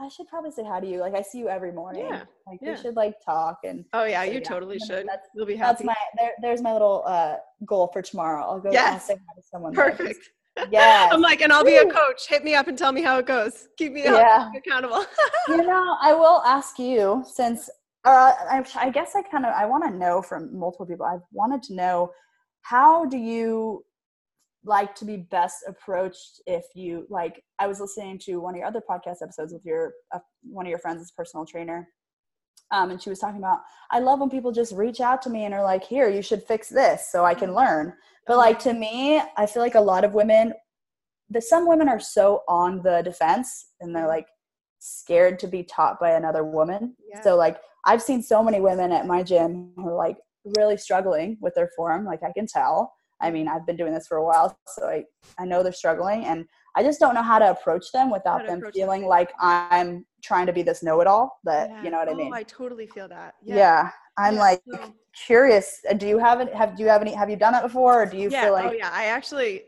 [0.00, 0.98] I should probably say hi to you.
[1.00, 2.06] Like I see you every morning.
[2.08, 2.70] Yeah, Like yeah.
[2.74, 5.06] we should like talk and Oh yeah, you yeah, totally should.
[5.06, 7.36] that's- You'll be that's my there, there's my little uh
[7.66, 8.42] goal for tomorrow.
[8.44, 9.06] I'll go Yes.
[9.06, 9.72] say hi to someone.
[9.74, 10.18] Perfect.
[10.70, 11.10] Yes.
[11.12, 12.28] I'm like, and I'll be a coach.
[12.28, 13.68] Hit me up and tell me how it goes.
[13.78, 14.44] Keep me up, Yeah.
[14.44, 15.04] keep me accountable.
[15.48, 17.68] you know, I will ask you since
[18.04, 21.06] uh, I, I guess I kind of I want to know from multiple people.
[21.06, 22.10] I've wanted to know
[22.62, 23.84] how do you
[24.64, 28.66] like to be best approached if you like I was listening to one of your
[28.66, 31.88] other podcast episodes with your uh, one of your friends as personal trainer
[32.72, 35.44] um, and she was talking about I love when people just reach out to me
[35.44, 37.58] and are like here you should fix this so I can mm-hmm.
[37.58, 37.94] learn
[38.26, 38.40] but mm-hmm.
[38.40, 40.52] like to me I feel like a lot of women
[41.30, 44.10] the some women are so on the defense and they're mm-hmm.
[44.10, 44.26] like
[44.78, 46.96] scared to be taught by another woman.
[47.08, 47.20] Yeah.
[47.22, 50.16] so like I've seen so many women at my gym who are like
[50.56, 52.92] really struggling with their form like I can tell.
[53.22, 55.04] I mean, I've been doing this for a while, so I,
[55.38, 58.58] I know they're struggling, and I just don't know how to approach them without them
[58.58, 58.82] approach them.
[58.82, 61.82] feeling like I'm trying to be this know-it-all that Yeah.
[61.84, 63.34] you know what i Oh, mean I totally feel that.
[63.42, 64.62] yeah, i'm Yeah, like
[65.26, 67.62] curious uh, do you have it have do you have any have you done that
[67.62, 68.44] before or do you yeah.
[68.44, 68.90] feel like oh yeah.
[68.92, 69.64] I actually.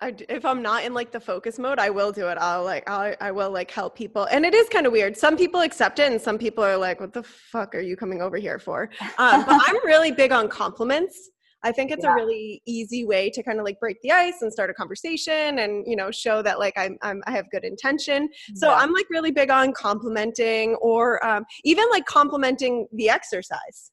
[0.00, 2.36] I if I'm not in like the focus mode, I will do it.
[2.40, 5.16] I'll like I'll, I will like help people, and it is kind of weird.
[5.16, 8.20] Some people accept it, and some people are like, "What the fuck are you coming
[8.20, 11.30] over here for?" Um, but I'm really big on compliments.
[11.64, 12.12] I think it's Yeah.
[12.12, 15.58] a really easy way to kind of like break the ice and start a conversation,
[15.60, 18.28] and you know show that like I'm, I'm I have good intention.
[18.54, 18.76] So Yeah.
[18.76, 23.90] I'm like really big on complimenting, or um, even like complimenting the exercise.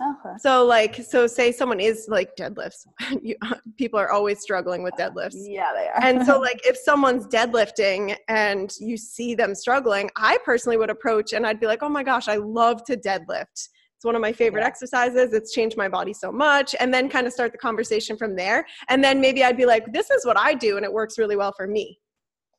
[0.00, 0.34] okay.
[0.38, 2.86] So like, so say someone is like deadlifts.
[3.22, 3.34] you,
[3.76, 5.34] people are always struggling with deadlifts.
[5.58, 10.38] yeah they are And so like if someone's deadlifting and you see them struggling, I
[10.44, 13.68] personally would approach and I'd be like, "Oh my gosh, I love to deadlift."
[13.98, 14.68] It's one of my favorite Yeah.
[14.68, 15.32] exercises.
[15.32, 16.76] It's changed my body so much.
[16.78, 18.64] And then kind of start the conversation from there.
[18.88, 21.34] And then maybe I'd be like, "This is what I do and it works really
[21.34, 21.98] well for me."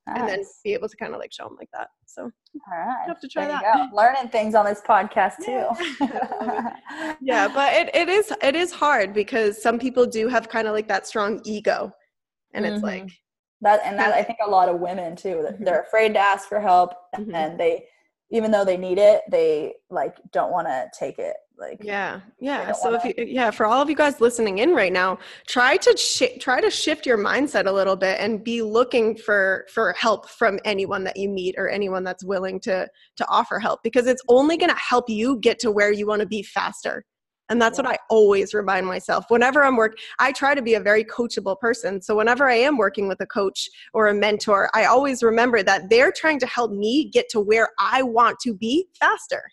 [0.06, 1.88] And then be able to kind of like show them like that.
[2.08, 3.94] So all right have to try there that.
[3.94, 5.68] learning things on this podcast too
[6.02, 7.16] Yeah.
[7.22, 10.74] yeah but it, it is it is hard because some people do have kind of
[10.74, 11.92] like that strong ego
[12.56, 12.84] and it's Mhm.
[12.84, 13.10] like
[13.62, 15.42] That and that I think a lot of women too.
[15.44, 15.64] that.
[15.64, 17.34] They're afraid to ask for help, Mhm.
[17.36, 17.86] and they,
[18.32, 21.36] even though they need it, they like don't want to take it.
[21.58, 24.74] Like yeah yeah so if wanna- you yeah for all of you guys listening in
[24.74, 28.62] right now try to shi try to shift your mindset a little bit and be
[28.62, 32.88] looking for for help from anyone that you meet or anyone that's willing to
[33.18, 36.22] to offer help because it's only going to help you get to where you want
[36.22, 37.04] to be faster
[37.50, 39.26] and that's what i always remind myself.
[39.30, 42.02] Whenever i'm work i try to be a very coachable person.
[42.02, 45.90] So whenever i am working with a coach or a mentor i always remember that
[45.90, 49.44] they're trying to help me get to where i want to be faster.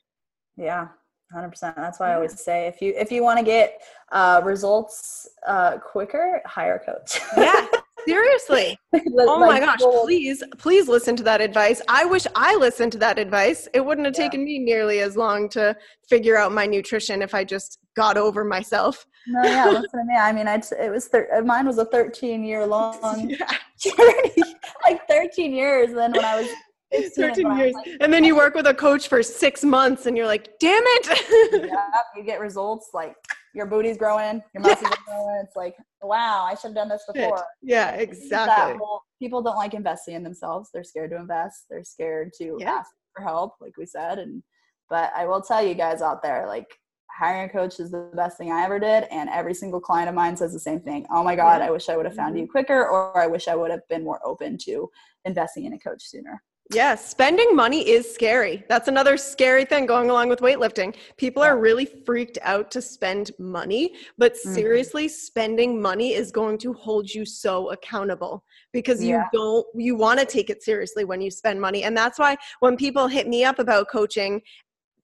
[0.57, 0.89] Yeah,
[1.33, 1.77] hundred percent.
[1.77, 3.83] That's why I always say if you if you want to get
[4.13, 7.21] uh, results uh, quicker, hire a coach.
[7.37, 7.67] yeah
[8.07, 8.79] seriously
[9.19, 11.81] Oh my gosh, please, please listen to that advice.
[11.89, 13.69] I wish I listened to that advice.
[13.75, 14.25] It wouldn't have Yeah.
[14.25, 15.77] taken me nearly as long to
[16.09, 19.05] figure out my nutrition if I just got over myself.
[19.27, 20.15] No, yeah, listen to me.
[20.17, 23.29] I mean, I it was thir- uh, mine was a thirteen year long
[23.79, 24.43] journey,
[24.85, 25.93] like thirteen years.
[25.93, 26.49] Then when I was
[27.17, 27.75] 13 when I was years.
[27.75, 30.83] like, And then you work with a coach for six months and you're like, damn
[30.87, 31.69] it.
[31.69, 33.15] yeah, you get results like
[33.57, 35.43] your booty's growing, your muscles are growing.
[35.45, 37.43] It's like, wow, I should have done this before.
[37.63, 38.79] yeah, It's just that exactly.
[38.79, 40.69] whole- people don't like investing in themselves.
[40.73, 41.65] They're scared to invest.
[41.71, 42.71] They're scared to Yeah.
[42.75, 44.19] ask for help, like we said.
[44.19, 44.43] And
[44.91, 46.69] but I will tell you guys out there, like
[47.11, 49.05] hiring a coach is the best thing I ever did.
[49.05, 51.07] And every single client of mine says the same thing.
[51.11, 51.69] Oh my God, Yeah.
[51.69, 52.43] I wish I would have found Mm-hmm.
[52.45, 54.89] you quicker, or I wish I would have been more open to
[55.25, 56.43] investing in a coach sooner.
[56.73, 58.65] Yeah, spending money is scary.
[58.69, 60.97] That's another scary thing going along with weightlifting.
[61.17, 64.55] People are really freaked out to spend money, but Mhm.
[64.55, 70.19] seriously, spending money is going to hold you so accountable because you don't you want
[70.19, 71.85] to take it seriously when you spend money.
[71.85, 74.43] And that's why when people hit me up about coaching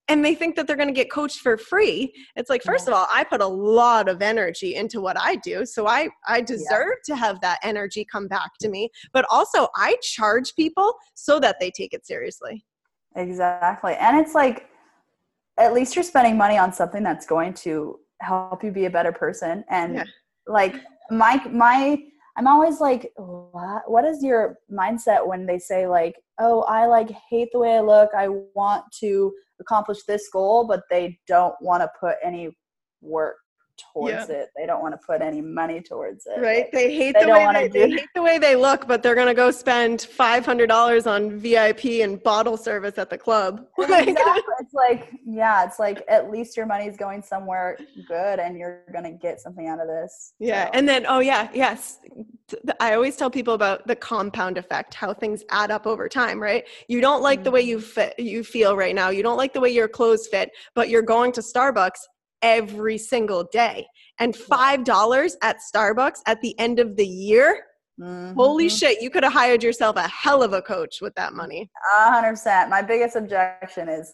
[0.07, 2.93] and they think that they're going to get coached for free, it's like first of
[2.93, 6.95] all, I put a lot of energy into what I do, so I I deserve
[7.05, 11.57] to have that energy come back to me, but also I charge people so that
[11.59, 12.65] they take it seriously.
[13.15, 13.93] Exactly.
[13.95, 14.69] And it's like,
[15.57, 19.11] at least you're spending money on something that's going to help you be a better
[19.11, 19.63] person.
[19.69, 20.03] And Yeah.
[20.47, 20.75] like
[21.11, 22.01] my, my,
[22.37, 27.11] I'm always like, what, what is your mindset when they say like, oh, I like
[27.29, 28.09] hate the way I look.
[28.17, 29.31] I want to
[29.63, 32.55] accomplish this goal, but they don't want to put any
[33.01, 33.35] work
[33.91, 34.49] towards it.
[34.55, 36.39] They don't want to put any money towards it.
[36.39, 36.63] Right?
[36.63, 39.15] Like, They hate they the way they, they hate the way they look, but they're
[39.15, 43.65] gonna go spend five hundred dollars on VIP and bottle service at the club.
[43.79, 44.52] Exactly.
[44.73, 49.03] It's like, yeah, it's like at least your money's going somewhere good and you're going
[49.03, 50.33] to get something out of this.
[50.39, 51.99] Yeah, So, and then oh yeah, yes.
[52.79, 56.65] I always tell people about the compound effect, how things add up over time, right?
[56.87, 59.09] You don't like the way you fit, you feel right now.
[59.09, 61.99] You don't like the way your clothes fit, but you're going to Starbucks
[62.41, 63.87] every single day.
[64.19, 67.63] And $5 at Starbucks at the end of the year,
[68.01, 68.79] holy mhm.
[68.79, 71.69] shit, you could have hired yourself a hell of a coach with that money.
[71.97, 72.69] A hundred percent.
[72.69, 74.13] My biggest objection is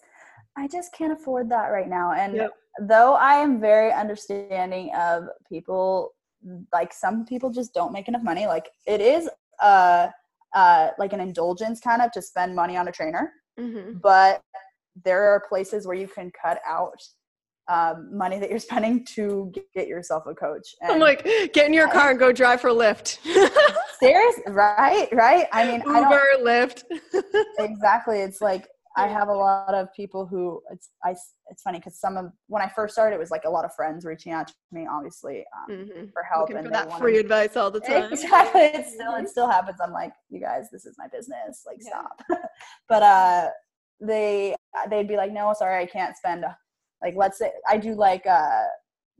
[0.57, 2.11] I just can't afford that right now.
[2.11, 2.51] And Yep.
[2.81, 6.13] though I am very understanding of people,
[6.73, 8.45] like some people just don't make enough money.
[8.47, 9.29] Like it is
[9.61, 10.07] uh
[10.55, 13.97] uh like an indulgence kind of to spend money on a trainer, Mm-hmm.
[14.01, 14.41] but
[15.03, 16.99] there are places where you can cut out
[17.69, 20.73] um, money that you're spending to get yourself a coach.
[20.83, 23.19] I'm like, get in your car and go drive for Lyft.
[23.99, 25.07] serious, right?
[25.11, 25.45] Right?
[25.53, 26.83] I mean, I Uber, Lyft.
[27.59, 28.67] exactly it's like
[28.99, 31.11] i have a lot of people who it's i
[31.51, 33.73] it's funny because some of when i first started it was like a lot of
[33.73, 36.11] friends reaching out to me obviously um, Mhm.
[36.13, 38.11] for help Looking and for that wanted- free advice all the time.
[38.11, 41.77] exactly it still it still happens i'm like you guys this is my business like
[41.81, 41.89] Yeah.
[41.89, 42.21] stop
[42.89, 43.49] but uh
[44.01, 44.55] they
[44.89, 46.45] they'd be like, no, sorry, I can't spend.
[47.01, 48.63] Like, let's say I do like uh,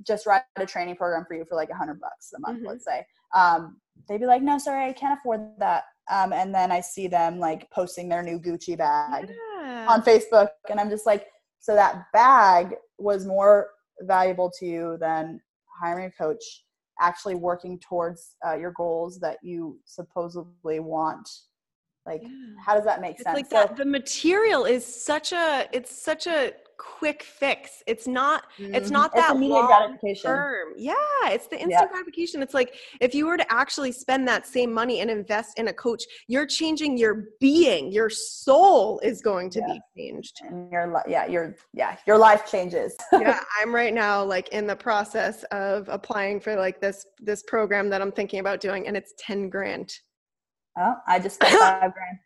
[0.07, 2.67] just write a training program for you for like a hundred bucks a month, Mhm.
[2.67, 3.05] let's say.
[3.35, 5.83] Um, they'd be like, no, sorry, I can't afford that.
[6.09, 9.58] Um, and then I see them like posting their new Gucci bag Yeah.
[9.87, 11.27] On Facebook, and I'm just like,
[11.59, 13.67] so that bag was more
[14.01, 15.41] valuable to you than
[15.81, 16.43] hiring a coach,
[17.01, 21.27] actually working towards uh, your goals that you supposedly want.
[22.09, 22.29] Like, Yeah.
[22.65, 23.35] how does that make It's sense?
[23.35, 23.77] like So- that.
[23.77, 25.67] The material is such a.
[25.71, 27.83] It's such a quick fix.
[27.87, 28.45] It's not.
[28.57, 28.93] It's Mhm.
[28.99, 30.29] not that immediate long gratification.
[30.31, 30.73] term.
[30.77, 30.93] Yeah,
[31.25, 32.41] it's the instant gratification.
[32.41, 35.73] It's like if you were to actually spend that same money and invest in a
[35.73, 37.91] coach, you're changing your being.
[37.91, 40.39] Your soul is going to be changed.
[40.47, 44.75] and your yeah your yeah your life changes yeah, I'm right now like in the
[44.75, 49.13] process of applying for like this this program that I'm thinking about doing, and it's
[49.17, 49.89] ten grand.
[50.77, 52.17] Oh i just spent five grand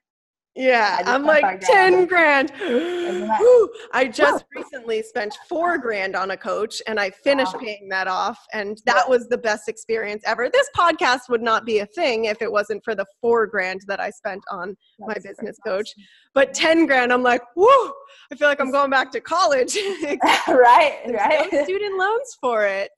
[0.55, 2.49] Yeah, I'm like five grand ten grand.
[2.49, 3.73] that- Whew.
[3.91, 7.59] I just recently spent four grand on a coach, and I finished Wow.
[7.61, 10.49] paying that off, and that was the best experience ever.
[10.51, 13.99] This podcast would not be a thing if it wasn't for the four grand that
[13.99, 15.89] I spent on my business coach.
[16.35, 17.91] But ten grand, I'm like, whoo,
[18.31, 19.75] I feel like I'm going back to college.
[20.47, 22.91] right right no student loans for it.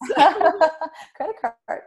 [1.15, 1.81] credit card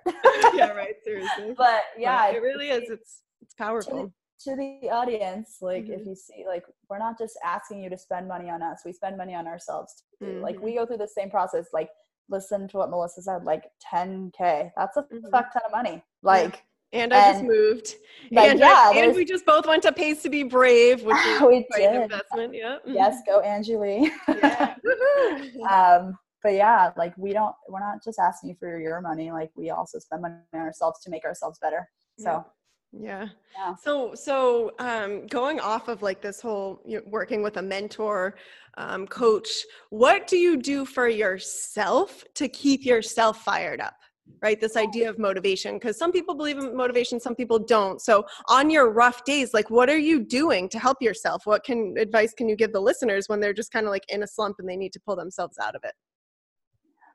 [0.54, 0.94] yeah, right.
[1.04, 1.54] Seriously.
[1.58, 2.88] but yeah But it really is.
[2.88, 4.12] It's it's powerful.
[4.44, 6.00] to the audience like Mm-hmm.
[6.00, 8.92] if you see like we're not just asking you to spend money on us we
[8.92, 11.88] spend money on ourselves too like we go through the same process like
[12.28, 15.30] listen to what melissa said like 10k that's a Mhm.
[15.30, 17.96] fuck ton of money like And I just moved.
[18.30, 21.18] like, and, yeah, I, and we just both went to Pays to Be Brave, which
[21.26, 22.54] is we quite an investment.
[22.54, 22.78] Yeah.
[22.86, 24.74] yes go angie lee Yeah.
[25.70, 29.50] Um but yeah like we don't we're not just asking you for your money like
[29.56, 32.44] we also spend money on ourselves to make ourselves better so
[32.92, 33.28] yeah.
[33.56, 33.74] Yeah.
[33.74, 38.36] So so um, going off of like this whole you know, working with a mentor,
[38.76, 39.48] um, coach,
[39.90, 43.94] what do you do for yourself to keep yourself fired up?
[44.42, 47.98] Right, this idea of motivation, because some people believe in motivation, some people don't.
[47.98, 51.46] So, on your rough days, like, what are you doing to help yourself?
[51.46, 54.22] What can advice can you give the listeners when they're just kind of like in
[54.22, 55.94] a slump and they need to pull themselves out of it?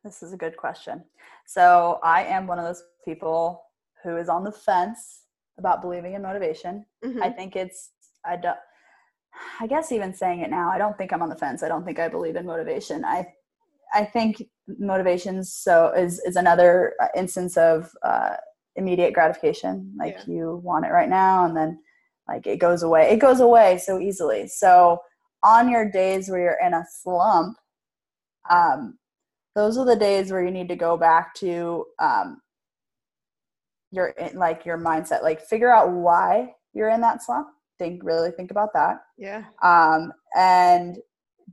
[0.03, 1.03] this is a good question
[1.47, 3.63] so i am one of those people
[4.03, 5.22] who is on the fence
[5.57, 7.21] about believing in motivation Mhm.
[7.21, 7.91] I think it's
[8.25, 8.57] I don't
[9.59, 11.63] I guess even saying it now, I don't think I'm on the fence.
[11.63, 13.03] I don't think I believe in motivation.
[13.03, 13.33] I
[13.93, 14.43] I think
[14.79, 18.35] motivation so is is another uh, instance of uh,
[18.75, 19.93] immediate gratification.
[19.97, 20.33] Like Yeah.
[20.33, 21.79] you want it right now, and then
[22.27, 23.09] like it goes away.
[23.09, 24.47] It goes away so easily.
[24.47, 24.99] So
[25.43, 27.57] on your days where you're in a slump,
[28.49, 28.97] um,
[29.55, 32.41] those are the days where you need to go back to um,
[33.93, 37.47] your in- like your mindset like figure out why you're in that slump.
[37.77, 38.97] Think really think about that.
[39.17, 39.45] Yeah.
[39.61, 40.97] um, and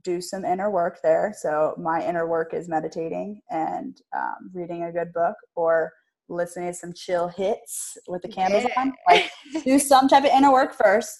[0.03, 1.33] do some inner work there.
[1.37, 5.91] So my inner work is meditating and um, reading a good book or
[6.29, 8.93] listening to some chill hits with the candles on.
[9.07, 9.29] Like
[9.63, 11.11] do some type of inner work first.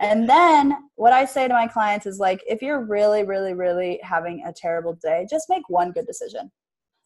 [0.00, 4.00] And then what i say to my clients is like if you're really really really
[4.02, 6.50] having a terrible day just make one good decision.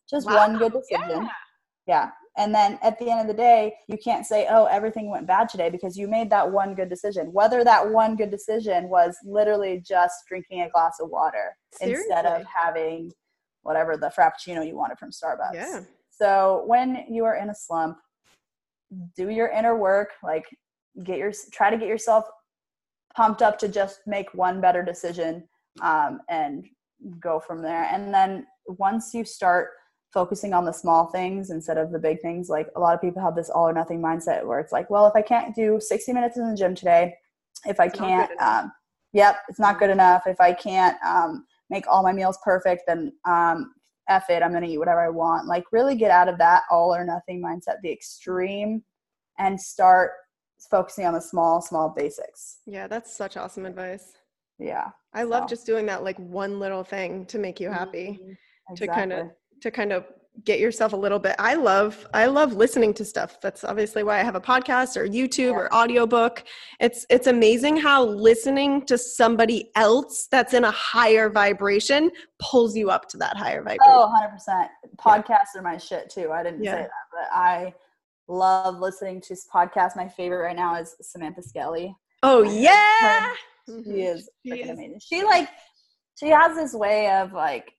[0.08, 1.22] Just one good decision.
[1.22, 1.28] Yeah.
[1.88, 2.10] yeah.
[2.36, 5.48] And then at the end of the day, you can't say, oh, everything went bad
[5.48, 7.32] today because you made that one good decision.
[7.32, 12.44] Whether that one good decision was literally just drinking a glass of water instead of
[12.44, 13.12] having
[13.62, 15.54] whatever the frappuccino you wanted from Starbucks.
[15.54, 15.80] Yeah.
[16.10, 17.98] So when you are in a slump,
[19.16, 20.44] do your inner work, like
[21.04, 22.24] get your try to get yourself
[23.16, 25.48] pumped up to just make one better decision
[25.82, 26.66] um, and
[27.20, 27.84] go from there.
[27.84, 29.70] And then once you start
[30.14, 33.20] focusing on the small things instead of the big things, like a lot of people
[33.20, 36.12] have this all or nothing mindset where it's like, well, if I can't do 60
[36.12, 37.14] minutes in the gym today,
[37.66, 38.72] if I It's can't, um,
[39.12, 40.22] yep, it's not good enough.
[40.26, 43.74] If I can't um, make all my meals perfect, then um,
[44.08, 45.48] F it, I'm going to eat whatever I want.
[45.48, 48.84] Like, really get out of that all or nothing mindset, the extreme,
[49.38, 50.12] and start
[50.70, 52.58] focusing on the small, small basics.
[52.66, 54.12] Yeah, that's such awesome advice.
[54.60, 54.90] Yeah.
[55.12, 55.48] I love So.
[55.48, 58.20] just doing that like one little thing to make you happy,
[58.76, 59.36] to kind of Exactly.
[59.64, 60.04] To kind of
[60.44, 61.34] get yourself a little bit.
[61.38, 63.40] I love I love listening to stuff.
[63.40, 65.58] That's obviously why I have a podcast or YouTube Yeah.
[65.58, 66.44] or audiobook.
[66.80, 72.90] It's it's amazing how listening to somebody else that's in a higher vibration pulls you
[72.90, 73.84] up to that higher vibration.
[73.86, 74.12] Oh,
[74.48, 74.68] 100%.
[74.98, 76.30] Podcasts are my shit too.
[76.30, 76.72] I didn't Yeah.
[76.72, 77.72] say that, but I
[78.28, 79.96] love listening to podcasts.
[79.96, 81.96] My favorite right now is Samantha Skelly.
[82.22, 83.32] Oh yeah.
[83.66, 84.14] She Mhm.
[84.14, 84.70] is She freaking is.
[84.70, 85.00] amazing.
[85.00, 85.48] She like
[86.18, 87.70] she has this way of like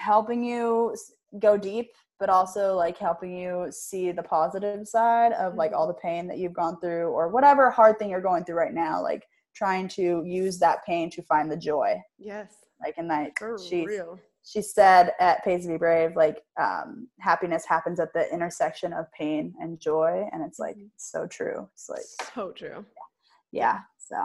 [0.00, 0.94] helping you
[1.38, 1.88] go deep
[2.18, 5.80] but also like helping you see the positive side of like Mm-hmm.
[5.80, 8.74] all the pain that you've gone through or whatever hard thing you're going through right
[8.74, 9.24] now like
[9.54, 12.00] trying to use that pain to find the joy.
[12.18, 12.52] Yes.
[12.80, 14.18] Like in that For she real.
[14.42, 19.10] she said at Pays to Be Brave, like um, happiness happens at the intersection of
[19.12, 20.90] pain and joy, and it's like Mhm.
[20.96, 21.68] so true.
[21.74, 22.84] It's like So true.
[23.52, 24.16] yeah, so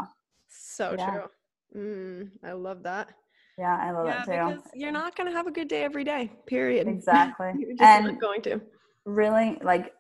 [0.48, 1.12] So Yeah.
[1.12, 1.30] true.
[1.76, 3.10] Mm, I love that.
[3.58, 4.56] Yeah, I love yeah, it too.
[4.56, 6.88] because you're not going to have a good day every day, period.
[6.88, 8.62] Exactly, you're just and not going to.
[9.06, 9.94] really like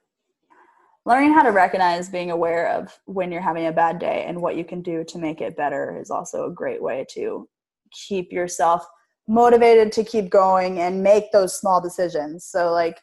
[1.05, 4.55] learning how to recognize being aware of when you're having a bad day and what
[4.55, 7.47] you can do to make it better is also a great way to
[7.91, 8.85] keep yourself
[9.27, 12.99] motivated to keep going and make those small decisions so like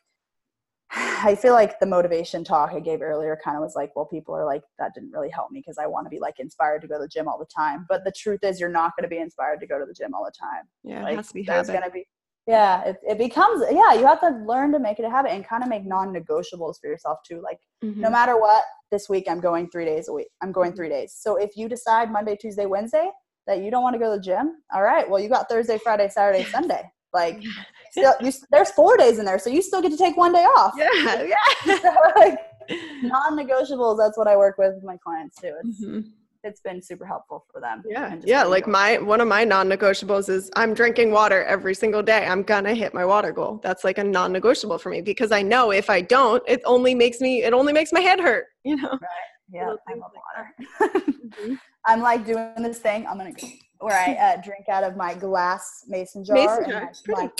[1.24, 4.34] i feel like the motivation talk i gave earlier kind of was like well people
[4.34, 6.88] are like that didn't really help me because i want to be like inspired to
[6.88, 9.08] go to the gym all the time but the truth is you're not going to
[9.08, 11.34] be inspired to go to the gym all the time Yeah, like it has to
[11.34, 11.80] be there's habit.
[11.80, 12.06] gonna be
[12.46, 15.46] yeah it, it becomes yeah you have to learn to make it a habit and
[15.46, 17.58] kind of make non-negotiables for yourself too like
[18.00, 18.12] no Mhm.
[18.12, 20.54] matter what this week i'm going three days a week i'm Mm-hmm.
[20.54, 23.10] going three days so if you decide monday tuesday wednesday
[23.46, 25.78] that you don't want to go to the gym all right well you got thursday
[25.78, 26.82] friday saturday sunday
[27.12, 27.42] like
[27.90, 30.44] still, you, there's four days in there so you still get to take one day
[30.44, 31.22] off Yeah,
[31.66, 31.76] yeah.
[31.80, 32.38] So, like,
[33.02, 36.04] non-negotiables that's what i work with my clients too it's, Mhm.
[36.44, 38.42] it's been super helpful for them Yeah, yeah.
[38.44, 42.24] Like my one of my non-negotiables is I'm drinking water every single day.
[42.26, 43.60] I'm gonna hit my water goal.
[43.62, 47.20] That's like a non-negotiable for me because I know if I don't, it only makes
[47.20, 48.46] me it only makes my head hurt.
[48.64, 48.90] You know.
[48.90, 49.30] Right.
[49.52, 51.58] Yeah i love water Mhm.
[51.86, 53.06] I'm like doing this thing.
[53.08, 53.46] I'm gonna go
[53.82, 56.34] where I uh, drink out of my glass mason jar.
[56.36, 57.22] Mason jar, pretty.
[57.22, 57.30] my-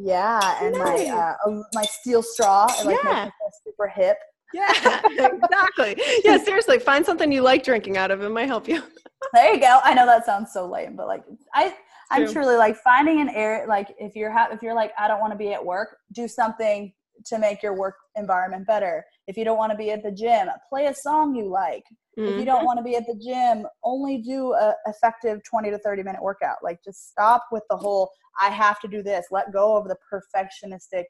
[0.00, 1.08] yeah, and Nice.
[1.08, 2.66] my uh, my steel straw.
[2.80, 3.24] It like Yeah.
[3.24, 4.16] makes me feel super hip.
[4.54, 6.00] Yeah, exactly.
[6.24, 8.22] Yeah, seriously, find something you like drinking out of.
[8.22, 8.82] It might help you.
[9.34, 9.80] There you go.
[9.82, 11.74] I know that sounds so lame, but like I.
[12.10, 15.20] I'm truly like finding an area like if you're ha- if you're like I don't
[15.20, 16.90] want to be at work, do something
[17.26, 19.04] to make your work environment better.
[19.26, 21.84] If you don't want to be at the gym, play a song you like.
[22.18, 22.66] if you don't mm-hmm.
[22.66, 26.56] want to be at the gym only do a effective 20 to 30 minute workout
[26.64, 28.10] like just stop with the whole
[28.40, 31.04] i have to do this let go of the perfectionistic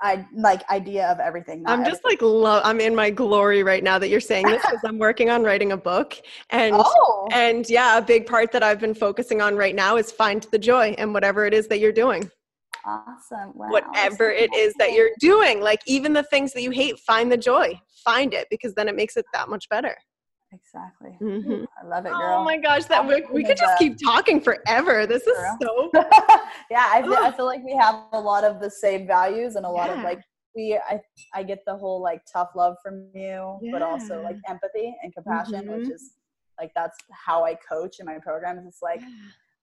[0.00, 2.62] i like idea of everything I'm just like love.
[2.64, 5.72] I'm in my glory right now that you're saying this because I'm working on writing
[5.72, 6.16] a book,
[6.50, 10.10] and oh and yeah, a big part that I've been focusing on right now is
[10.10, 12.30] find the joy in whatever it is that you're doing.
[12.84, 15.60] Awesome wow, whatever it is that you're doing.
[15.60, 17.78] Like even the things that you hate, find the joy.
[18.04, 19.96] Find it because then it makes it that much better.
[20.52, 21.64] exactly Mhm.
[21.82, 25.06] i love it girl Oh my gosh, that we, we could just keep talking forever.
[25.06, 25.58] This is Girl.
[25.62, 25.90] so
[26.70, 29.64] yeah I feel, I feel like we have a lot of the same values and
[29.64, 30.20] a lot of like
[30.54, 31.00] we I,
[31.34, 35.66] I get the whole like tough love from you but also like empathy and compassion
[35.68, 35.94] which Mhm.
[35.94, 36.12] is
[36.60, 39.00] like that's how i coach in my programs it's like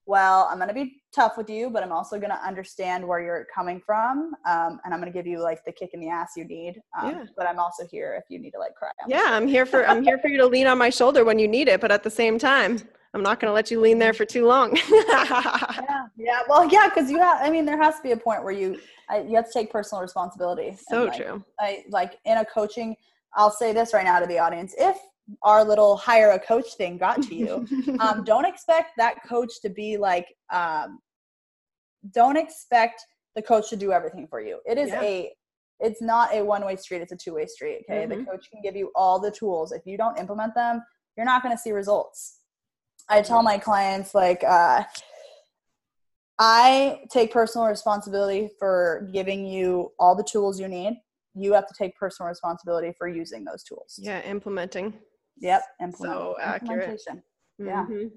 [0.09, 3.21] well, I'm going to be tough with you, but I'm also going to understand where
[3.21, 4.33] you're coming from.
[4.47, 6.81] Um, and I'm going to give you like the kick in the ass you need.
[6.99, 7.25] Um, Yeah.
[7.37, 8.89] But I'm also here if you need to like cry.
[8.99, 11.37] my yeah, I'm here for I'm here for you to lean on my shoulder when
[11.37, 12.79] you need it, but at the same time,
[13.13, 14.75] I'm not going to let you lean there for too long.
[14.91, 18.43] yeah yeah well yeah because you have i mean there has to be a point
[18.43, 18.77] where you
[19.09, 21.43] I, you have to take personal responsibility so And, like, true.
[21.59, 22.95] i like in a coaching
[23.35, 24.97] i'll say this right now to the audience if
[25.43, 27.65] our little hire a coach thing got to you.
[27.99, 30.99] Um, don't expect that coach to be like um,
[32.13, 33.05] don't expect
[33.35, 34.59] the coach to do everything for you.
[34.65, 35.01] It is Yeah.
[35.01, 35.33] a
[35.81, 38.05] it's not a one-way street it's a two-way street okay?
[38.05, 38.25] The Mhm.
[38.25, 39.71] coach can give you all the tools.
[39.71, 40.83] If you don't implement them
[41.17, 42.39] you're not going to see results.
[43.09, 44.83] I tell my clients like uh,
[46.39, 50.93] i take personal responsibility for giving you all the tools you need.
[51.35, 53.99] You have to take personal responsibility for using those tools.
[54.01, 54.93] Yeah, implementing.
[55.39, 55.61] Yep
[55.97, 56.99] So accurate.
[57.61, 57.85] Yeah.
[57.89, 58.09] Mhm.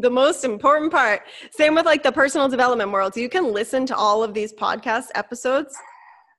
[0.00, 1.22] The most important part.
[1.52, 3.16] Same with like the personal development world.
[3.16, 5.72] You can listen to all of these podcast episodes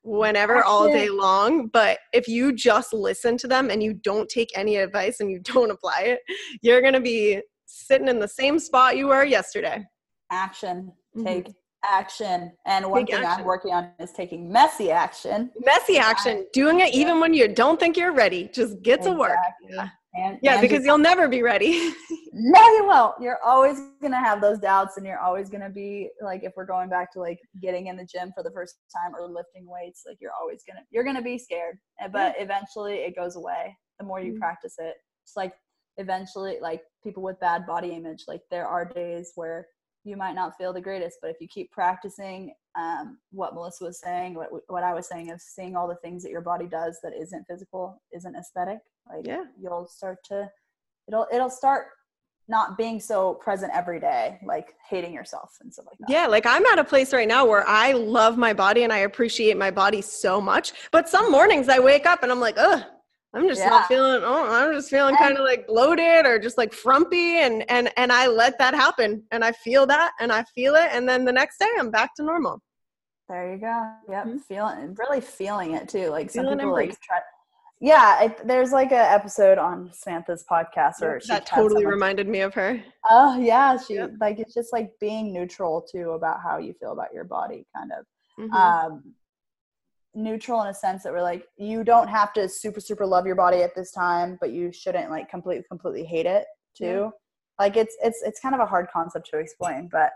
[0.04, 4.50] whenever all day long, but if you just listen to them and you don't take
[4.58, 6.20] any advice and you don't apply it,
[6.62, 9.84] you're going to be sitting in the same spot you were yesterday.
[10.32, 11.26] action Mhm.
[11.26, 11.48] take
[11.86, 13.42] action and one Take thing action.
[13.42, 17.80] i'm working on is taking messy action Messy action, doing it even when you don't
[17.80, 18.50] think you're ready.
[18.54, 19.38] Just get to work.
[19.70, 19.90] Yeah.
[20.16, 21.94] And, Yeah, and because just- you'll never be ready.
[22.36, 26.44] no you won't you're always gonna have those doubts and you're always gonna be like
[26.44, 29.28] if we're going back to like getting in the gym for the first time or
[29.28, 33.36] lifting weights like you're always gonna you're gonna be scared uh, but eventually it goes
[33.36, 34.40] away the more you Mhm.
[34.40, 35.54] practice it it's like
[35.98, 39.68] eventually like people with bad body image like there are days where
[40.04, 44.00] you might not feel the greatest but if you keep practicing um, what melissa was
[44.00, 46.98] saying what, what i was saying of seeing all the things that your body does
[47.04, 48.80] that isn't physical isn't aesthetic
[49.10, 49.44] like Yeah.
[49.60, 50.50] you'll start to
[51.08, 51.88] it'll it'll start
[52.48, 56.46] not being so present every day like hating yourself and stuff like that Yeah, like
[56.46, 59.72] I'm at a place right now where I love my body and I appreciate my
[59.72, 60.74] body so much.
[60.92, 62.84] But some mornings I wake up and I'm like, ugh,
[63.34, 63.70] I'm just yeah.
[63.70, 67.70] not feeling oh I'm just feeling kind of like bloated or just like frumpy and
[67.70, 71.10] and and I let that happen and I feel that and I feel it and
[71.10, 72.62] then the next day I'm back to normal.
[73.30, 73.94] There you go.
[74.10, 74.38] Yep, mm-hmm.
[74.40, 76.10] feeling really feeling it too.
[76.10, 77.20] Like some feeling people like try
[77.84, 82.54] yeah, it, there's like an episode on Samantha's podcast where that totally reminded me of
[82.54, 82.82] her.
[83.10, 84.12] Oh yeah, she yep.
[84.22, 87.92] like it's just like being neutral too about how you feel about your body, kind
[87.92, 88.06] of.
[88.40, 88.54] Mm-hmm.
[88.54, 89.14] Um,
[90.16, 93.36] neutral in a sense that we're like you don't have to super super love your
[93.36, 96.46] body at this time, but you shouldn't like completely completely hate it
[96.78, 96.86] too.
[96.86, 97.10] Yeah.
[97.60, 100.12] Like it's it's it's kind of a hard concept to explain, but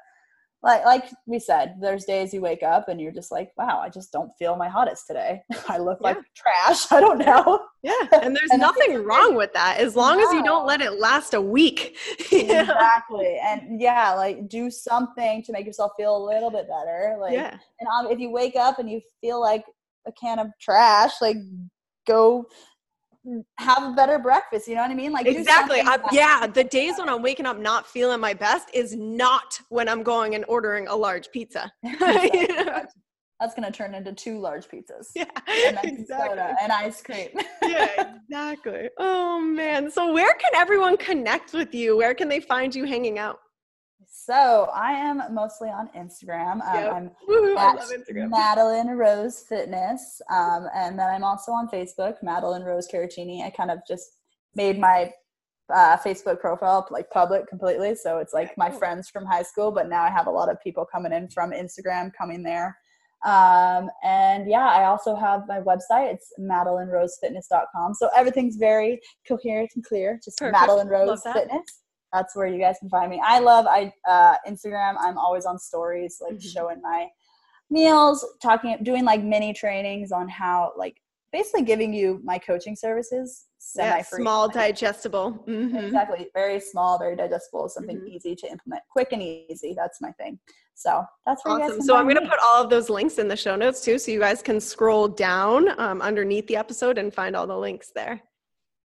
[0.64, 3.90] like like we said, there's days you wake up and you're just like, wow, I
[3.90, 5.42] just don't feel my hottest today.
[5.70, 6.08] I look yeah.
[6.08, 6.86] like trash.
[6.92, 7.60] I don't know.
[7.84, 11.00] Yeah, and there's and nothing wrong with that as long as you don't let it
[11.00, 11.96] last a week.
[12.32, 17.18] exactly, and yeah, like do something to make yourself feel a little bit better.
[17.20, 17.58] Like, yeah.
[17.80, 19.64] and um, if you wake up and you feel like
[20.08, 21.38] a can of trash, like
[22.08, 22.48] go
[23.58, 24.68] have a better breakfast.
[24.68, 25.12] You know what I mean?
[25.12, 25.82] Like exactly.
[25.82, 29.90] I, yeah, the days when I'm waking up not feeling my best is not when
[29.90, 31.72] I'm going and ordering a large pizza.
[33.40, 35.10] That's gonna turn into two large pizzas.
[35.16, 36.30] Yeah, and exactly.
[36.30, 37.30] soda and ice cream.
[37.64, 38.90] yeah, exactly.
[38.98, 39.92] Oh man.
[39.92, 41.98] So where can everyone connect with you?
[41.98, 43.40] Where can they find you hanging out?
[44.28, 46.60] So I am mostly on Instagram.
[46.68, 46.94] Um, yep.
[46.94, 48.30] I'm Woo-hoo, at Instagram.
[48.30, 53.46] Madeline Rose Fitness, um, and then I'm also on Facebook, Madeline Rose Carotini.
[53.46, 54.18] I kind of just
[54.54, 55.14] made my
[55.74, 59.72] uh, Facebook profile like public completely, so it's like my friends from high school.
[59.72, 62.78] But now I have a lot of people coming in from Instagram, coming there.
[63.26, 66.14] Um, and yeah, I also have my website.
[66.14, 67.94] It's MadelineRoseFitness.com.
[67.94, 70.20] So everything's very coherent and clear.
[70.22, 70.60] Just Perfect.
[70.60, 71.64] Madeline Rose Fitness
[72.14, 73.22] that's where you guys can find me.
[73.24, 74.96] I love I uh, Instagram.
[75.00, 76.48] I'm always on stories, like mm-hmm.
[76.48, 77.08] showing my
[77.70, 81.02] meals, talking, doing like mini trainings on how, like,
[81.34, 83.46] basically giving you my coaching services.
[83.60, 85.44] Semi free, yeah, small, digestible.
[85.48, 85.76] Mm-hmm.
[85.78, 87.68] Exactly, very small, very digestible.
[87.68, 88.08] Something mm-hmm.
[88.08, 89.74] easy to implement, quick and easy.
[89.76, 90.40] That's my thing.
[90.74, 91.82] So that's where awesome.
[91.82, 94.12] so I'm going to put all of those links in the show notes too, so
[94.12, 98.22] you guys can scroll down um, underneath the episode and find all the links there.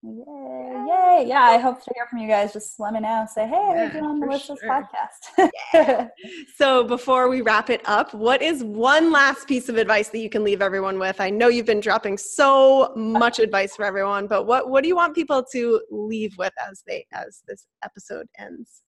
[0.04, 1.24] Yay, yay.
[1.28, 2.52] Yeah, I hope to hear from you guys.
[2.52, 3.24] Just let me know.
[3.32, 4.68] Say, hey, yeah, we're doing Melissa's sure.
[4.68, 5.50] podcast.
[5.72, 6.08] yeah.
[6.56, 10.28] So before we wrap it up, what is one last piece of advice that you
[10.28, 11.20] can leave everyone with?
[11.20, 14.96] I know you've been dropping so much advice for everyone, but what, what do you
[14.96, 18.82] want people to leave with as they as this episode ends?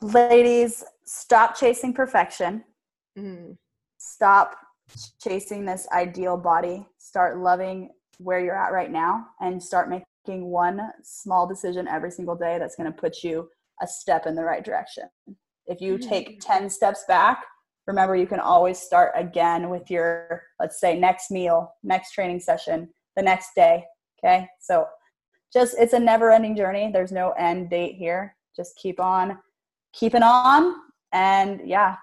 [0.00, 2.62] Ladies, stop chasing perfection.
[3.18, 3.56] Mm.
[3.98, 4.56] Stop
[5.20, 6.86] chasing this ideal body.
[6.98, 12.36] Start loving where you're at right now and start making one small decision every single
[12.36, 13.48] day that's going to put you
[13.80, 15.04] a step in the right direction.
[15.66, 16.46] If you take mm.
[16.46, 17.44] 10 steps back,
[17.86, 22.88] remember you can always start again with your, let's say, next meal, next training session,
[23.16, 23.84] the next day.
[24.22, 24.46] Okay.
[24.60, 24.86] So
[25.52, 26.90] just, it's a never ending journey.
[26.92, 28.34] There's no end date here.
[28.56, 29.38] Just keep on
[29.92, 30.74] keeping on.
[31.12, 31.96] And yeah,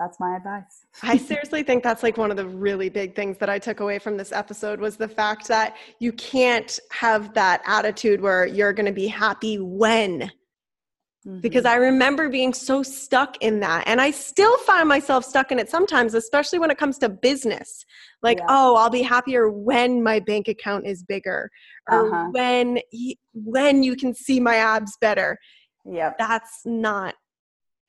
[0.00, 0.86] that's my advice.
[1.02, 3.98] I seriously think that's like one of the really big things that I took away
[3.98, 8.86] from this episode was the fact that you can't have that attitude where you're going
[8.86, 10.32] to be happy when.
[11.26, 11.40] Mm-hmm.
[11.40, 13.84] Because I remember being so stuck in that.
[13.86, 17.84] And I still find myself stuck in it sometimes, especially when it comes to business.
[18.22, 18.46] Like, yeah.
[18.48, 21.50] oh, I'll be happier when my bank account is bigger
[21.90, 22.30] or uh-huh.
[22.32, 22.80] when
[23.34, 25.36] when you can see my abs better.
[25.84, 26.14] Yeah.
[26.18, 27.16] That's not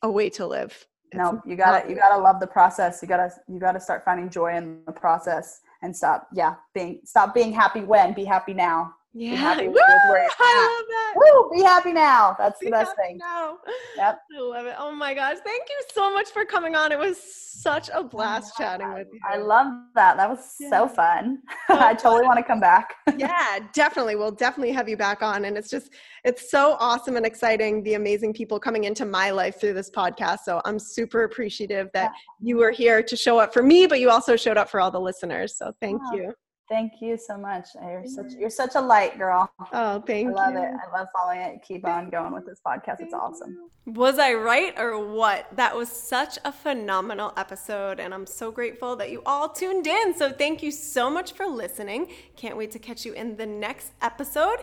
[0.01, 3.01] a way to live no you gotta you gotta love the process.
[3.01, 7.33] You gotta you gotta start finding joy in the process and stop yeah being stop
[7.33, 9.31] being happy when be happy now yeah.
[9.31, 9.75] Be happy Woo!
[9.77, 11.13] I love that.
[11.15, 11.49] Woo!
[11.53, 12.35] Be happy now.
[12.37, 13.17] That's be the best thing.
[13.17, 13.57] Now.
[13.97, 14.19] Yep.
[14.37, 14.75] I love it.
[14.77, 15.37] Oh my gosh.
[15.43, 16.91] Thank you so much for coming on.
[16.91, 19.19] It was such a blast chatting with you.
[19.29, 20.15] I love that.
[20.15, 20.69] That was yeah.
[20.71, 21.39] so fun.
[21.69, 22.95] I totally want to come back.
[23.17, 24.15] yeah, definitely.
[24.15, 25.45] We'll definitely have you back on.
[25.45, 25.91] And it's just,
[26.23, 30.39] it's so awesome and exciting, the amazing people coming into my life through this podcast.
[30.45, 32.47] So I'm super appreciative that yeah.
[32.47, 34.91] you were here to show up for me, but you also showed up for all
[34.91, 35.57] the listeners.
[35.57, 36.11] So thank wow.
[36.13, 36.33] you.
[36.71, 37.65] Thank you so much.
[37.75, 39.51] Uh, you're such you're such a light girl.
[39.73, 40.37] Oh, thank you.
[40.37, 40.61] I love you.
[40.61, 40.71] it.
[40.87, 41.61] I love following it.
[41.67, 42.99] Keep on going with this podcast.
[42.99, 43.69] Thank it's awesome.
[43.85, 45.53] Was I right or what?
[45.57, 50.15] That was such a phenomenal episode and I'm so grateful that you all tuned in.
[50.15, 52.07] So thank you so much for listening.
[52.37, 54.59] Can't wait to catch you in the next episode.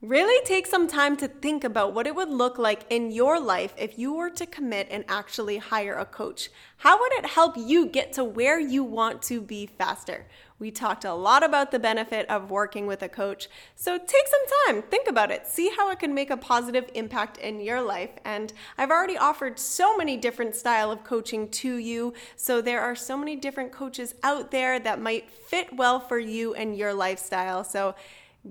[0.00, 3.74] Really take some time to think about what it would look like in your life
[3.76, 6.50] if you were to commit and actually hire a coach.
[6.76, 10.26] How would it help you get to where you want to be faster?
[10.58, 13.48] We talked a lot about the benefit of working with a coach.
[13.76, 17.38] So take some time, think about it, see how it can make a positive impact
[17.38, 18.10] in your life.
[18.24, 22.12] And I've already offered so many different style of coaching to you.
[22.34, 26.54] So there are so many different coaches out there that might fit well for you
[26.54, 27.62] and your lifestyle.
[27.62, 27.94] So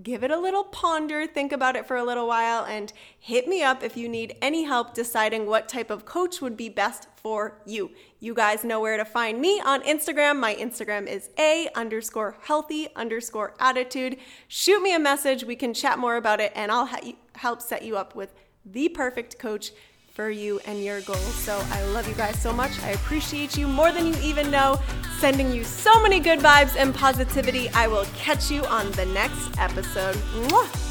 [0.03, 3.63] give it a little ponder, think about it for a little while, and hit me
[3.63, 7.61] up if you need any help deciding what type of coach would be best for
[7.65, 7.91] you.
[8.19, 10.39] You guys know where to find me on Instagram.
[10.39, 14.17] My Instagram is a underscore healthy underscore attitude.
[14.47, 15.43] Shoot me a message.
[15.43, 18.33] We can chat more about it, and I'll ha- help set you up with
[18.65, 19.71] the perfect coach
[20.17, 21.35] for you and your goals.
[21.35, 22.71] So I love you guys so much.
[22.81, 24.79] I appreciate you more than you even know.
[25.19, 27.69] Sending you so many good vibes and positivity.
[27.69, 30.15] I will catch you on the next episode.
[30.15, 30.86] Mwah!